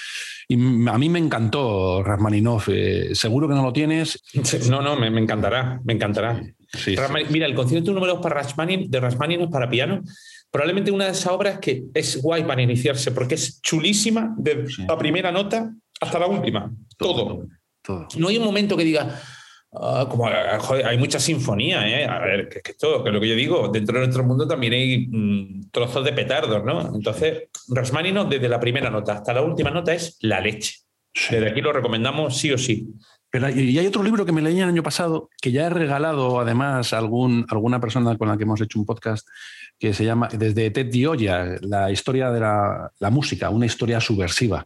y 0.50 0.56
a 0.88 0.98
mí 0.98 1.10
me 1.10 1.20
encantó 1.20 2.02
Rachmaninoff. 2.04 2.70
eh, 2.72 3.10
seguro 3.14 3.48
que 3.50 3.54
no 3.54 3.64
lo 3.64 3.74
tienes. 3.74 4.22
No, 4.70 4.82
no, 4.82 4.96
me, 4.96 5.10
me 5.10 5.20
encantará, 5.22 5.82
me 5.84 5.94
encantará. 5.94 6.42
Sí, 6.74 6.96
sí. 6.96 6.98
Mira, 7.30 7.46
el 7.46 7.56
concierto 7.56 7.92
número 7.94 8.14
2 8.16 8.22
para 8.22 8.36
Rachmanin, 8.42 8.90
de 8.90 9.00
Rachmaninoff 9.00 9.52
para 9.52 9.70
piano, 9.70 10.04
probablemente 10.52 10.92
una 10.92 11.06
de 11.06 11.12
esas 11.12 11.32
obras 11.32 11.60
que 11.60 11.86
es 11.94 12.22
guay 12.22 12.44
para 12.44 12.62
iniciarse, 12.62 13.12
porque 13.12 13.36
es 13.36 13.62
chulísima 13.62 14.36
Sí. 14.68 14.86
la 14.88 14.98
primera 14.98 15.32
nota 15.32 15.74
hasta 16.00 16.20
la 16.20 16.28
última. 16.28 16.72
Todo. 16.98 17.48
todo. 17.82 18.08
No 18.18 18.28
hay 18.28 18.38
un 18.38 18.46
momento 18.46 18.76
que 18.78 18.84
diga, 18.84 19.20
ah, 19.74 20.08
como 20.10 20.28
ah, 20.28 20.58
joder, 20.60 20.86
hay 20.86 20.98
mucha 20.98 21.20
sinfonía, 21.20 21.88
¿eh? 21.88 22.06
A 22.06 22.20
ver, 22.20 22.50
que, 22.50 22.62
que 22.62 22.72
esto, 22.72 23.04
que 23.04 23.10
es 23.10 23.14
lo 23.14 23.22
que 23.22 23.30
yo 23.30 23.36
digo, 23.36 23.70
dentro 23.70 23.96
de 24.00 24.06
nuestro 24.06 24.24
mundo 24.24 24.48
también 24.48 24.74
hay 24.74 25.08
mm, 25.08 25.70
trozos 25.72 26.04
de 26.04 26.14
petardos, 26.14 26.64
¿no? 26.64 26.96
Entonces, 26.96 27.44
Rachmaninoff, 27.70 28.30
desde 28.30 28.50
la 28.50 28.60
primera 28.60 28.90
nota 28.90 29.14
hasta 29.14 29.34
la 29.34 29.42
última 29.42 29.72
nota, 29.72 29.94
es 29.94 30.18
la 30.22 30.40
leche. 30.42 30.76
Desde 31.32 31.50
aquí 31.50 31.62
lo 31.62 31.74
recomendamos 31.74 32.38
sí 32.38 32.52
o 32.52 32.58
sí. 32.58 32.88
Pero 33.38 33.46
hay- 33.54 33.60
y 33.70 33.78
hay 33.78 33.86
otro 33.86 34.02
libro 34.02 34.26
que 34.26 34.32
me 34.32 34.42
leí 34.42 34.60
el 34.60 34.68
año 34.68 34.82
pasado, 34.82 35.30
que 35.40 35.52
ya 35.52 35.68
he 35.68 35.70
regalado 35.70 36.40
además 36.40 36.92
a 36.92 36.98
algún, 36.98 37.46
alguna 37.50 37.80
persona 37.80 38.18
con 38.18 38.28
la 38.30 38.36
que 38.36 38.44
hemos 38.44 38.60
hecho 38.62 38.80
un 38.80 38.86
podcast, 38.88 39.28
que 39.78 39.94
se 39.94 40.04
llama 40.06 40.28
Desde 40.32 40.72
Ted 40.72 40.92
Gioia, 40.92 41.58
la 41.62 41.92
historia 41.92 42.32
de 42.32 42.40
la, 42.40 42.92
la 42.98 43.10
música, 43.12 43.52
una 43.52 43.68
historia 43.68 44.02
subversiva. 44.02 44.66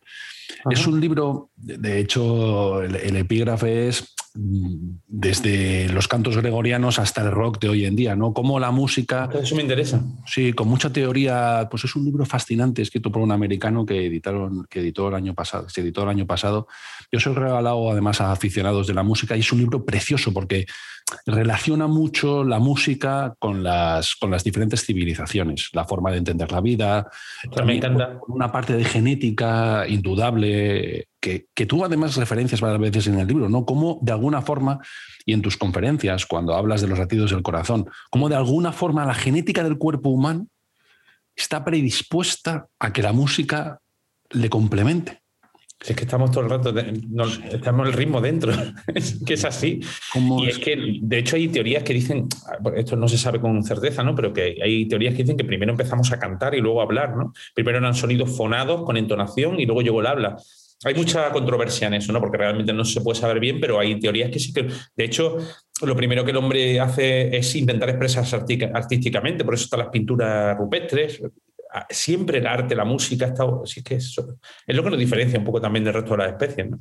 Es 0.70 0.88
un 0.88 1.02
libro, 1.02 1.50
de 1.58 2.00
hecho, 2.00 2.82
el, 2.82 2.96
el 2.96 3.18
epígrafe 3.18 3.90
es 3.90 4.16
desde 4.34 5.90
los 5.90 6.08
cantos 6.08 6.38
gregorianos 6.38 7.00
hasta 7.00 7.22
el 7.22 7.32
rock 7.32 7.60
de 7.60 7.70
hoy 7.70 7.86
en 7.86 7.96
día, 7.96 8.16
¿no? 8.16 8.34
Cómo 8.34 8.60
la 8.60 8.72
música 8.72 9.30
Eso 9.34 9.56
me 9.56 9.62
interesa. 9.62 10.02
Sí, 10.26 10.54
con 10.54 10.70
mucha 10.70 10.92
teoría, 10.92 11.68
pues 11.70 11.84
es 11.84 11.96
un 11.96 12.06
libro 12.06 12.26
fascinante 12.26 12.82
escrito 12.82 13.12
por 13.12 13.22
un 13.22 13.32
americano 13.32 13.86
que 13.86 14.06
editaron, 14.06 14.66
que 14.70 14.80
editó 14.80 15.10
el 15.10 15.16
año 15.16 15.34
pasado, 15.34 15.68
se 15.70 15.82
editó 15.82 16.04
el 16.04 16.10
año 16.10 16.26
pasado. 16.26 16.68
Yo 17.12 17.20
se 17.20 17.30
lo 17.30 17.36
he 17.36 17.40
regalado 17.40 17.92
además 17.92 18.22
a 18.22 18.32
aficionados 18.32 18.88
de 18.88 18.94
la 18.94 19.04
música 19.04 19.36
y 19.36 19.42
es 19.42 19.52
un 19.52 19.60
libro 19.60 19.84
precioso 19.86 20.32
porque 20.34 20.66
relaciona 21.26 21.88
mucho 21.88 22.44
la 22.44 22.60
música 22.60 23.36
con 23.38 23.64
las, 23.64 24.16
con 24.16 24.32
las 24.32 24.44
diferentes 24.44 24.86
civilizaciones, 24.86 25.70
la 25.74 25.86
forma 25.86 26.12
de 26.12 26.18
entender 26.18 26.52
la 26.52 26.62
vida, 26.62 27.10
me 27.66 27.76
encanta. 27.76 28.18
con 28.20 28.36
una 28.36 28.52
parte 28.52 28.74
de 28.74 28.86
genética 28.86 29.86
indudable 29.88 31.10
que, 31.22 31.46
que 31.54 31.66
tú 31.66 31.86
además 31.86 32.16
referencias 32.18 32.60
varias 32.60 32.82
veces 32.82 33.08
en 33.08 33.20
el 33.20 33.28
libro, 33.28 33.48
¿no? 33.48 33.66
Cómo 33.66 34.00
de 34.02 34.12
alguna 34.12 34.42
forma, 34.42 34.80
y 35.26 35.34
en 35.34 35.42
tus 35.42 35.56
conferencias, 35.56 36.26
cuando 36.26 36.56
hablas 36.56 36.82
de 36.82 36.88
los 36.88 37.00
latidos 37.00 37.32
del 37.32 37.44
corazón, 37.44 37.90
cómo 38.10 38.28
de 38.28 38.36
alguna 38.36 38.74
forma 38.74 39.06
la 39.06 39.14
genética 39.14 39.64
del 39.64 39.78
cuerpo 39.78 40.10
humano 40.10 40.48
está 41.36 41.64
predispuesta 41.64 42.68
a 42.80 42.92
que 42.92 43.04
la 43.04 43.14
música 43.14 43.80
le 44.32 44.50
complemente. 44.50 45.22
Es 45.80 45.96
que 45.96 46.04
estamos 46.04 46.30
todo 46.30 46.44
el 46.44 46.50
rato, 46.50 46.74
estamos 47.52 47.88
el 47.88 47.94
ritmo 47.94 48.22
dentro, 48.22 48.54
es 48.94 49.20
que 49.26 49.34
es 49.34 49.46
así. 49.46 49.80
Y 50.14 50.48
es 50.48 50.60
que, 50.60 51.00
de 51.02 51.18
hecho, 51.18 51.36
hay 51.36 51.48
teorías 51.48 51.84
que 51.84 51.94
dicen, 51.94 52.28
esto 52.76 52.96
no 52.96 53.08
se 53.08 53.18
sabe 53.18 53.42
con 53.42 53.64
certeza, 53.64 54.04
¿no? 54.04 54.14
Pero 54.14 54.32
que 54.32 54.60
hay 54.64 54.88
teorías 54.88 55.16
que 55.16 55.24
dicen 55.24 55.38
que 55.38 55.44
primero 55.44 55.72
empezamos 55.72 56.12
a 56.12 56.20
cantar 56.20 56.54
y 56.54 56.62
luego 56.62 56.82
a 56.82 56.84
hablar, 56.84 57.16
¿no? 57.16 57.34
Primero 57.56 57.80
eran 57.80 57.96
sonidos 57.96 58.30
fonados 58.36 58.84
con 58.84 58.96
entonación 58.96 59.60
y 59.60 59.66
luego 59.66 59.82
llegó 59.82 60.02
el 60.02 60.08
habla. 60.08 60.38
Hay 60.84 60.96
mucha 60.96 61.32
controversia 61.32 61.88
en 61.88 61.96
eso, 61.96 62.12
¿no? 62.12 62.20
Porque 62.20 62.38
realmente 62.38 62.74
no 62.74 62.84
se 62.84 63.02
puede 63.02 63.20
saber 63.20 63.40
bien, 63.40 63.60
pero 63.60 63.80
hay 63.80 64.00
teorías 64.00 64.32
que 64.32 64.40
sí 64.40 64.52
que. 64.52 64.68
De 64.96 65.04
hecho, 65.04 65.38
lo 65.84 65.96
primero 65.96 66.26
que 66.26 66.32
el 66.32 66.38
hombre 66.38 66.80
hace 66.80 67.36
es 67.36 67.56
intentar 67.56 67.90
expresarse 67.90 68.36
artísticamente, 68.74 69.46
por 69.46 69.54
eso 69.54 69.66
están 69.66 69.80
las 69.80 69.90
pinturas 69.90 70.58
rupestres. 70.58 71.22
Siempre 71.90 72.40
el 72.40 72.48
arte, 72.48 72.76
la 72.76 72.84
música, 72.84 73.26
ha 73.26 73.30
estado. 73.30 73.64
que 73.86 73.96
eso 73.96 74.38
es 74.66 74.76
lo 74.76 74.84
que 74.84 74.90
nos 74.90 75.00
diferencia 75.00 75.38
un 75.40 75.46
poco 75.46 75.62
también 75.62 75.86
del 75.86 75.94
resto 75.94 76.12
de 76.12 76.18
las 76.18 76.32
especies, 76.32 76.70
¿no? 76.70 76.80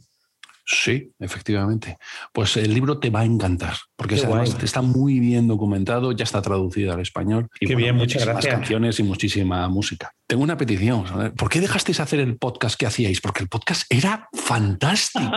Sí, 0.72 1.10
efectivamente. 1.18 1.98
Pues 2.32 2.56
el 2.56 2.72
libro 2.72 3.00
te 3.00 3.10
va 3.10 3.20
a 3.20 3.24
encantar, 3.24 3.74
porque 3.96 4.14
es- 4.14 4.24
además 4.24 4.56
está 4.62 4.82
muy 4.82 5.18
bien 5.18 5.48
documentado, 5.48 6.12
ya 6.12 6.22
está 6.22 6.40
traducido 6.40 6.92
al 6.92 7.00
español. 7.00 7.48
Y 7.58 7.66
Qué 7.66 7.74
bien, 7.74 7.96
muchas 7.96 8.14
muchísimas 8.22 8.34
gracias. 8.36 8.54
canciones 8.54 9.00
y 9.00 9.02
muchísima 9.02 9.68
música. 9.68 10.12
Tengo 10.28 10.44
una 10.44 10.56
petición. 10.56 11.08
¿sabes? 11.08 11.32
¿Por 11.32 11.48
qué 11.48 11.60
dejasteis 11.60 11.98
hacer 11.98 12.20
el 12.20 12.36
podcast 12.36 12.78
que 12.78 12.86
hacíais? 12.86 13.20
Porque 13.20 13.42
el 13.42 13.48
podcast 13.48 13.82
era 13.92 14.28
fantástico. 14.32 15.28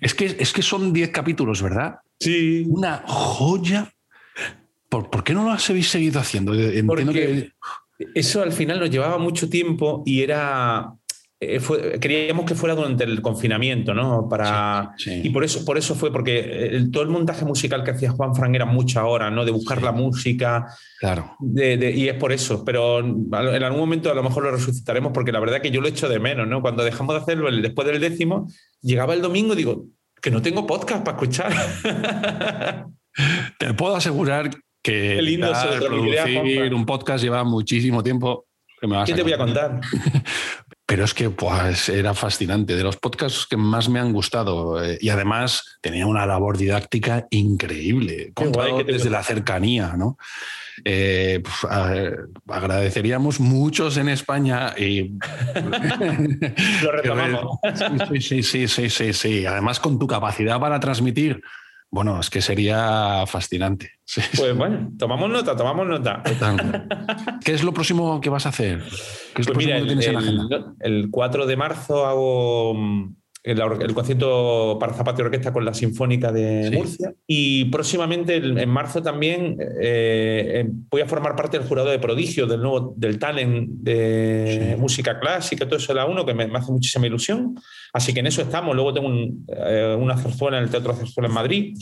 Es, 0.00 0.14
que, 0.14 0.36
es 0.38 0.52
que 0.52 0.62
son 0.62 0.92
10 0.92 1.10
capítulos, 1.10 1.62
¿verdad? 1.62 1.96
Sí. 2.18 2.64
Una 2.68 3.04
joya. 3.06 3.92
¿Por, 4.88 5.10
por 5.10 5.22
qué 5.22 5.32
no 5.32 5.44
lo 5.44 5.52
habéis 5.52 5.88
seguido 5.90 6.18
haciendo? 6.20 6.54
Entiendo 6.54 6.92
Porque- 6.92 7.52
que 7.98 8.10
Eso 8.14 8.42
al 8.42 8.52
final 8.52 8.80
nos 8.80 8.90
llevaba 8.90 9.18
mucho 9.18 9.48
tiempo 9.48 10.02
y 10.04 10.22
era. 10.22 10.92
Eh, 11.38 11.60
fue- 11.60 11.98
queríamos 12.00 12.46
que 12.46 12.54
fuera 12.54 12.74
durante 12.74 13.04
el 13.04 13.20
confinamiento, 13.20 13.92
¿no? 13.92 14.26
Para, 14.28 14.92
Sí, 14.96 15.10
sí. 15.10 15.20
Y 15.24 15.30
por 15.30 15.44
eso, 15.44 15.64
por 15.64 15.76
eso 15.76 15.94
fue, 15.94 16.10
porque 16.10 16.38
el- 16.68 16.90
todo 16.90 17.02
el 17.02 17.10
montaje 17.10 17.44
musical 17.44 17.84
que 17.84 17.90
hacía 17.90 18.10
Juan 18.10 18.34
Fran 18.34 18.54
era 18.54 18.64
muchas 18.64 19.04
horas, 19.04 19.30
¿no? 19.32 19.44
De 19.44 19.50
buscar 19.50 19.78
Sí. 19.78 19.84
la 19.84 19.92
música, 19.92 20.66
Claro. 20.98 21.36
de- 21.40 21.76
de- 21.76 21.90
y 21.90 22.08
es 22.08 22.14
por 22.14 22.32
eso. 22.32 22.64
Pero 22.64 23.00
en 23.00 23.62
algún 23.62 23.80
momento 23.80 24.10
a 24.10 24.14
lo 24.14 24.22
mejor 24.22 24.44
lo 24.44 24.50
resucitaremos, 24.50 25.12
porque 25.12 25.30
la 25.32 25.40
verdad 25.40 25.60
que 25.60 25.70
yo 25.70 25.80
lo 25.82 25.88
echo 25.88 26.08
de 26.08 26.18
menos, 26.18 26.48
¿no? 26.48 26.62
Cuando 26.62 26.82
dejamos 26.84 27.14
de 27.14 27.20
hacerlo 27.20 27.48
el- 27.48 27.60
después 27.60 27.86
del 27.86 28.00
décimo, 28.00 28.48
llegaba 28.80 29.12
el 29.12 29.20
domingo 29.20 29.52
y 29.52 29.56
digo, 29.56 29.84
que 30.22 30.30
no 30.30 30.40
tengo 30.40 30.66
podcast 30.66 31.04
para 31.04 31.16
escuchar. 31.18 31.52
Te 33.58 33.74
puedo 33.74 33.96
asegurar 33.96 34.50
que 34.82 35.14
Qué 35.16 35.22
lindo 35.22 35.46
editar, 35.48 35.78
producir 35.80 36.18
Juanfran. 36.34 36.74
un 36.74 36.86
podcast 36.86 37.22
lleva 37.24 37.44
muchísimo 37.44 38.02
tiempo. 38.02 38.46
que 38.80 38.86
me 38.86 38.96
vas 38.96 39.06
¿Qué 39.08 39.14
te 39.14 39.22
voy 39.22 39.32
a 39.32 39.38
contar? 39.38 39.80
Pero 40.88 41.04
es 41.04 41.14
que 41.14 41.30
pues, 41.30 41.88
era 41.88 42.14
fascinante, 42.14 42.76
de 42.76 42.84
los 42.84 42.96
podcasts 42.96 43.46
que 43.50 43.56
más 43.56 43.88
me 43.88 43.98
han 43.98 44.12
gustado. 44.12 44.82
eh, 44.82 44.98
y 45.00 45.08
además 45.08 45.78
tenía 45.80 46.06
una 46.06 46.24
labor 46.26 46.56
didáctica 46.56 47.26
increíble, 47.30 48.32
guay 48.36 48.84
desde 48.84 49.10
la 49.10 49.24
cercanía. 49.24 49.94
¿no? 49.96 50.16
Eh, 50.84 51.42
a- 51.68 51.92
agradeceríamos 52.48 53.40
muchos 53.40 53.96
en 53.96 54.08
España 54.10 54.74
y 54.78 55.10
Lo 56.82 56.92
retomamos. 56.92 57.58
Sí, 58.08 58.20
sí, 58.20 58.42
sí, 58.42 58.68
sí, 58.68 58.90
sí, 58.90 59.12
sí. 59.12 59.46
Además, 59.46 59.80
con 59.80 59.98
tu 59.98 60.06
capacidad 60.06 60.60
para 60.60 60.78
transmitir, 60.78 61.42
bueno, 61.90 62.20
es 62.20 62.30
que 62.30 62.40
sería 62.42 63.24
fascinante. 63.26 63.92
Sí, 64.08 64.20
Pues 64.36 64.56
bueno, 64.56 64.92
tomamos 64.96 65.28
nota, 65.28 65.56
tomamos 65.56 65.84
nota. 65.86 66.22
¿Qué 67.44 67.52
es 67.52 67.64
lo 67.64 67.74
próximo 67.74 68.20
que 68.20 68.30
vas 68.30 68.46
a 68.46 68.50
hacer? 68.50 68.80
¿Qué 69.34 69.42
es 69.42 69.48
lo 69.48 69.54
Pues 69.54 69.66
mira, 69.66 69.78
próximo 69.78 69.78
que 69.78 69.80
el, 69.80 69.86
tienes 69.88 70.06
en 70.06 70.12
la 70.14 70.20
agenda? 70.20 70.74
el- 70.82 70.94
el 71.04 71.10
4 71.10 71.44
de 71.46 71.56
marzo 71.56 72.06
hago 72.06 72.74
mm, 72.74 73.16
el, 73.46 73.94
concierto 73.94 74.76
para 74.80 74.92
zapato 74.92 75.22
y 75.22 75.24
orquesta 75.24 75.52
con 75.52 75.64
la 75.64 75.72
Sinfónica 75.72 76.32
de 76.32 76.68
Sí. 76.70 76.76
Murcia. 76.76 77.14
Y 77.26 77.64
próximamente, 77.66 78.36
en 78.36 78.68
marzo 78.68 79.02
también, 79.02 79.56
eh, 79.80 80.62
eh, 80.62 80.64
voy 80.90 81.00
a 81.02 81.06
formar 81.06 81.36
parte 81.36 81.58
del 81.58 81.66
jurado 81.68 81.90
de 81.90 81.98
prodigio 82.00 82.46
del 82.46 82.60
nuevo 82.60 82.92
del 82.96 83.18
talent 83.20 83.68
de 83.70 84.72
Sí. 84.74 84.80
música 84.80 85.20
clásica, 85.20 85.64
todo 85.66 85.76
eso 85.78 85.92
de 85.94 86.00
la 86.00 86.06
uno, 86.06 86.26
que 86.26 86.34
me, 86.34 86.48
me 86.48 86.58
hace 86.58 86.72
muchísima 86.72 87.06
ilusión. 87.06 87.54
Así 87.92 88.12
que 88.12 88.20
en 88.20 88.26
eso 88.26 88.42
estamos. 88.42 88.74
Luego 88.74 88.92
tengo 88.92 89.06
un- 89.08 89.46
eh, 89.48 89.96
una 89.98 90.16
zarzuela 90.16 90.58
en 90.58 90.64
el 90.64 90.70
Teatro 90.70 90.92
Zarzuela 90.94 91.28
en 91.28 91.34
Madrid. 91.34 91.76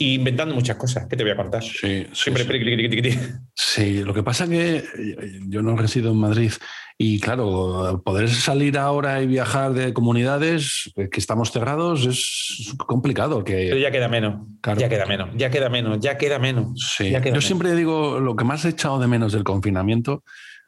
Y 0.00 0.14
inventando 0.14 0.54
muchas 0.54 0.76
cosas. 0.76 1.06
¿Qué 1.08 1.16
te 1.16 1.24
voy 1.24 1.32
a 1.32 1.36
contar? 1.36 1.62
Sí, 1.62 1.70
sí, 1.72 2.06
Siempre 2.12 2.44
sí. 2.44 3.18
Sí, 3.54 4.02
lo 4.04 4.14
que 4.14 4.22
pasa 4.22 4.46
que 4.48 4.76
eh, 4.76 5.40
yo 5.48 5.60
no 5.60 5.76
resido 5.76 6.12
en 6.12 6.18
Madrid 6.18 6.52
y 6.96 7.18
claro, 7.20 8.00
poder 8.04 8.28
salir 8.28 8.78
ahora 8.78 9.20
y 9.22 9.26
viajar 9.26 9.72
de 9.72 9.92
comunidades 9.92 10.92
eh, 10.96 11.08
que 11.10 11.18
estamos 11.18 11.50
cerrados 11.50 12.06
es 12.06 12.74
complicado. 12.76 13.42
Pero 13.44 13.74
Que, 13.74 13.80
ya 13.80 13.90
queda 13.90 14.08
menos. 14.08 14.46
Claro. 14.60 14.80
Ya 14.80 14.88
queda 14.88 15.06
menos. 15.06 15.30
Ya 15.36 15.50
queda 15.50 15.68
menos. 15.68 15.98
Ya 16.00 16.16
queda 16.16 16.38
menos. 16.38 16.94
sí. 16.96 17.10
ya 17.10 17.20
queda 17.20 17.30
Yo 17.30 17.32
menos. 17.32 17.44
siempre 17.46 17.74
digo, 17.74 18.20
lo 18.20 18.36
que 18.36 18.44
más 18.44 18.64
he 18.64 18.68
echado 18.70 19.00
de 19.00 19.08
menos 19.08 19.32
del 19.32 19.42
confinamiento, 19.44 20.22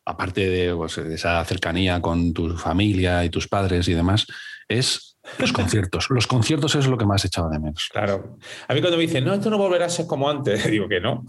aparte 0.04 0.48
de, 0.48 0.74
pues, 0.74 0.96
de 0.96 1.14
esa 1.14 1.44
cercanía 1.44 2.00
con 2.00 2.32
tu 2.32 2.56
familia 2.56 3.24
y 3.24 3.30
tus 3.30 3.46
padres 3.46 3.86
y 3.86 3.94
demás, 3.94 4.26
es 4.68 5.09
los 5.38 5.52
conciertos. 5.52 6.06
Los 6.10 6.26
conciertos 6.26 6.74
es 6.74 6.86
lo 6.86 6.98
que 6.98 7.06
más 7.06 7.24
he 7.24 7.28
echado 7.28 7.48
de 7.50 7.58
menos. 7.58 7.88
Claro. 7.92 8.36
A 8.68 8.74
mí 8.74 8.80
cuando 8.80 8.96
me 8.96 9.02
dicen, 9.02 9.24
no, 9.24 9.34
esto 9.34 9.50
no 9.50 9.58
volverá 9.58 9.86
a 9.86 9.90
ser 9.90 10.06
como 10.06 10.28
antes, 10.28 10.64
digo 10.70 10.88
que 10.88 11.00
no. 11.00 11.24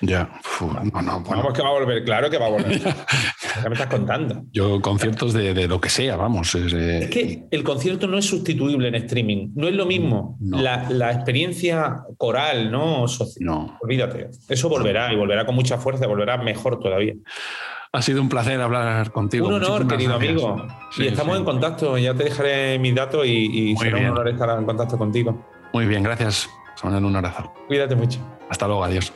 Ya, 0.00 0.40
no, 0.60 1.02
no, 1.02 1.20
bueno. 1.20 1.42
Vamos 1.42 1.52
que 1.52 1.62
va 1.62 1.68
a 1.68 1.72
volver, 1.72 2.04
claro 2.04 2.30
que 2.30 2.38
va 2.38 2.46
a 2.46 2.50
volver. 2.50 2.80
ya 3.62 3.68
me 3.68 3.74
estás 3.74 3.88
contando. 3.88 4.44
Yo 4.52 4.80
conciertos 4.80 5.32
de, 5.32 5.52
de 5.52 5.66
lo 5.66 5.80
que 5.80 5.88
sea, 5.88 6.16
vamos. 6.16 6.54
es, 6.54 6.72
eh, 6.72 6.98
Es 7.04 7.10
que 7.10 7.44
el 7.50 7.64
concierto 7.64 8.06
no 8.06 8.16
es 8.16 8.24
sustituible 8.24 8.88
en 8.88 8.94
streaming. 8.94 9.50
No 9.54 9.66
es 9.68 9.74
lo 9.74 9.84
mismo. 9.84 10.38
No. 10.40 10.62
La, 10.62 10.88
la 10.90 11.12
experiencia 11.12 11.96
coral, 12.16 12.70
¿no? 12.70 13.08
Social. 13.08 13.44
no. 13.44 13.78
Olvídate. 13.82 14.30
Eso 14.48 14.68
volverá 14.68 15.12
y 15.12 15.16
volverá 15.16 15.44
con 15.44 15.56
mucha 15.56 15.76
fuerza, 15.76 16.06
volverá 16.06 16.38
mejor 16.38 16.78
todavía. 16.78 17.14
Ha 17.94 18.02
sido 18.02 18.20
un 18.20 18.28
placer 18.28 18.60
hablar 18.60 19.12
contigo. 19.12 19.46
Un 19.46 19.54
honor, 19.54 19.84
Muchísimas 19.84 20.18
querido 20.18 20.18
gracias. 20.18 20.44
amigo. 20.44 20.74
Sí, 20.90 21.04
y 21.04 21.06
estamos 21.06 21.34
sí. 21.34 21.38
en 21.38 21.44
contacto. 21.44 21.96
Ya 21.96 22.12
te 22.12 22.24
dejaré 22.24 22.78
mis 22.80 22.92
datos 22.92 23.24
y, 23.24 23.76
será 23.76 23.98
bien. 23.98 24.10
un 24.10 24.16
honor 24.16 24.28
estar 24.30 24.58
en 24.58 24.64
contacto 24.64 24.98
contigo. 24.98 25.38
Muy 25.72 25.86
bien, 25.86 26.02
gracias. 26.02 26.50
Mando 26.82 27.06
un 27.06 27.14
abrazo. 27.14 27.52
Cuídate 27.68 27.94
mucho. 27.94 28.18
Hasta 28.50 28.66
luego, 28.66 28.82
adiós. 28.82 29.12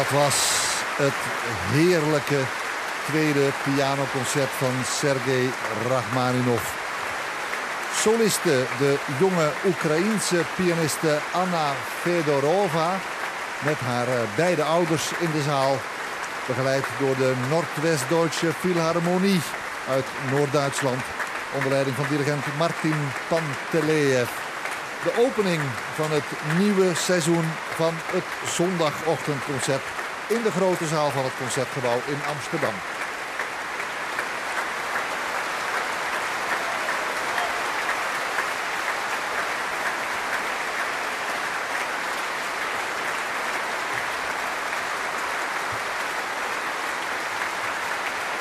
Dat 0.00 0.10
was 0.10 0.38
het 0.96 1.20
heerlijke 1.72 2.40
tweede 3.08 3.48
pianoconcert 3.64 4.50
van 4.50 4.74
Sergei 4.84 5.50
Rachmaninov. 5.88 6.62
Soliste, 7.94 8.64
de 8.78 8.98
jonge 9.18 9.52
Oekraïense 9.66 10.44
pianiste 10.56 11.18
Anna 11.32 11.72
Fedorova 12.00 12.98
met 13.64 13.78
haar 13.78 14.08
eh, 14.08 14.14
beide 14.36 14.62
ouders 14.62 15.10
in 15.18 15.30
de 15.32 15.42
zaal. 15.42 15.76
Begeleid 16.46 16.84
door 16.98 17.16
de 17.16 17.32
Noordwest-Duitse 17.50 18.52
Philharmonie 18.52 19.40
uit 19.88 20.06
Noord-Duitsland. 20.30 21.02
Onder 21.54 21.70
leiding 21.70 21.96
van 21.96 22.06
dirigent 22.08 22.44
Martin 22.58 23.00
Panteleev. 23.28 24.49
De 25.02 25.12
opening 25.18 25.60
van 25.94 26.10
het 26.10 26.24
nieuwe 26.58 26.94
seizoen 26.94 27.44
van 27.74 27.94
het 27.96 28.24
zondagochtendconcert 28.50 29.82
in 30.26 30.42
de 30.42 30.50
grote 30.50 30.86
zaal 30.86 31.10
van 31.10 31.24
het 31.24 31.32
Concertgebouw 31.38 32.00
in 32.06 32.20
Amsterdam. 32.28 32.74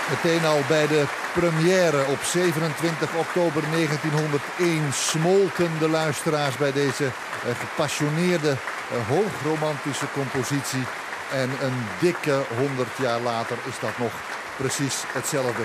Meteen 0.10 0.46
al 0.46 0.62
bij 0.68 0.88
de 0.88 1.06
première 1.40 2.06
op 2.06 2.22
27 2.24 3.16
oktober 3.16 3.64
1901 3.72 4.94
smolten 4.94 5.72
de 5.80 5.90
luisteraars 5.90 6.58
bij 6.58 6.72
deze 6.72 7.06
eh, 7.06 7.12
gepassioneerde, 7.60 8.50
eh, 8.50 9.08
hoogromantische 9.08 10.06
compositie. 10.14 10.84
En 11.32 11.50
een 11.62 11.80
dikke 12.00 12.42
100 12.58 12.90
jaar 12.98 13.20
later 13.20 13.58
is 13.68 13.80
dat 13.80 13.98
nog 13.98 14.12
precies 14.58 15.04
hetzelfde. 15.08 15.64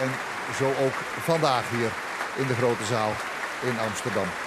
En 0.00 0.10
zo 0.58 0.66
ook 0.84 0.96
vandaag 1.22 1.70
hier 1.70 1.90
in 2.36 2.46
de 2.46 2.54
grote 2.54 2.84
zaal 2.84 3.12
in 3.62 3.78
Amsterdam. 3.78 4.43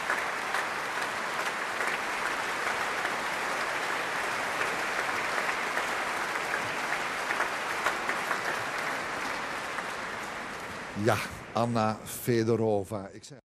Ja, 11.07 11.17
Anna 11.53 11.97
Fedorova. 12.03 13.09
Ik. 13.13 13.39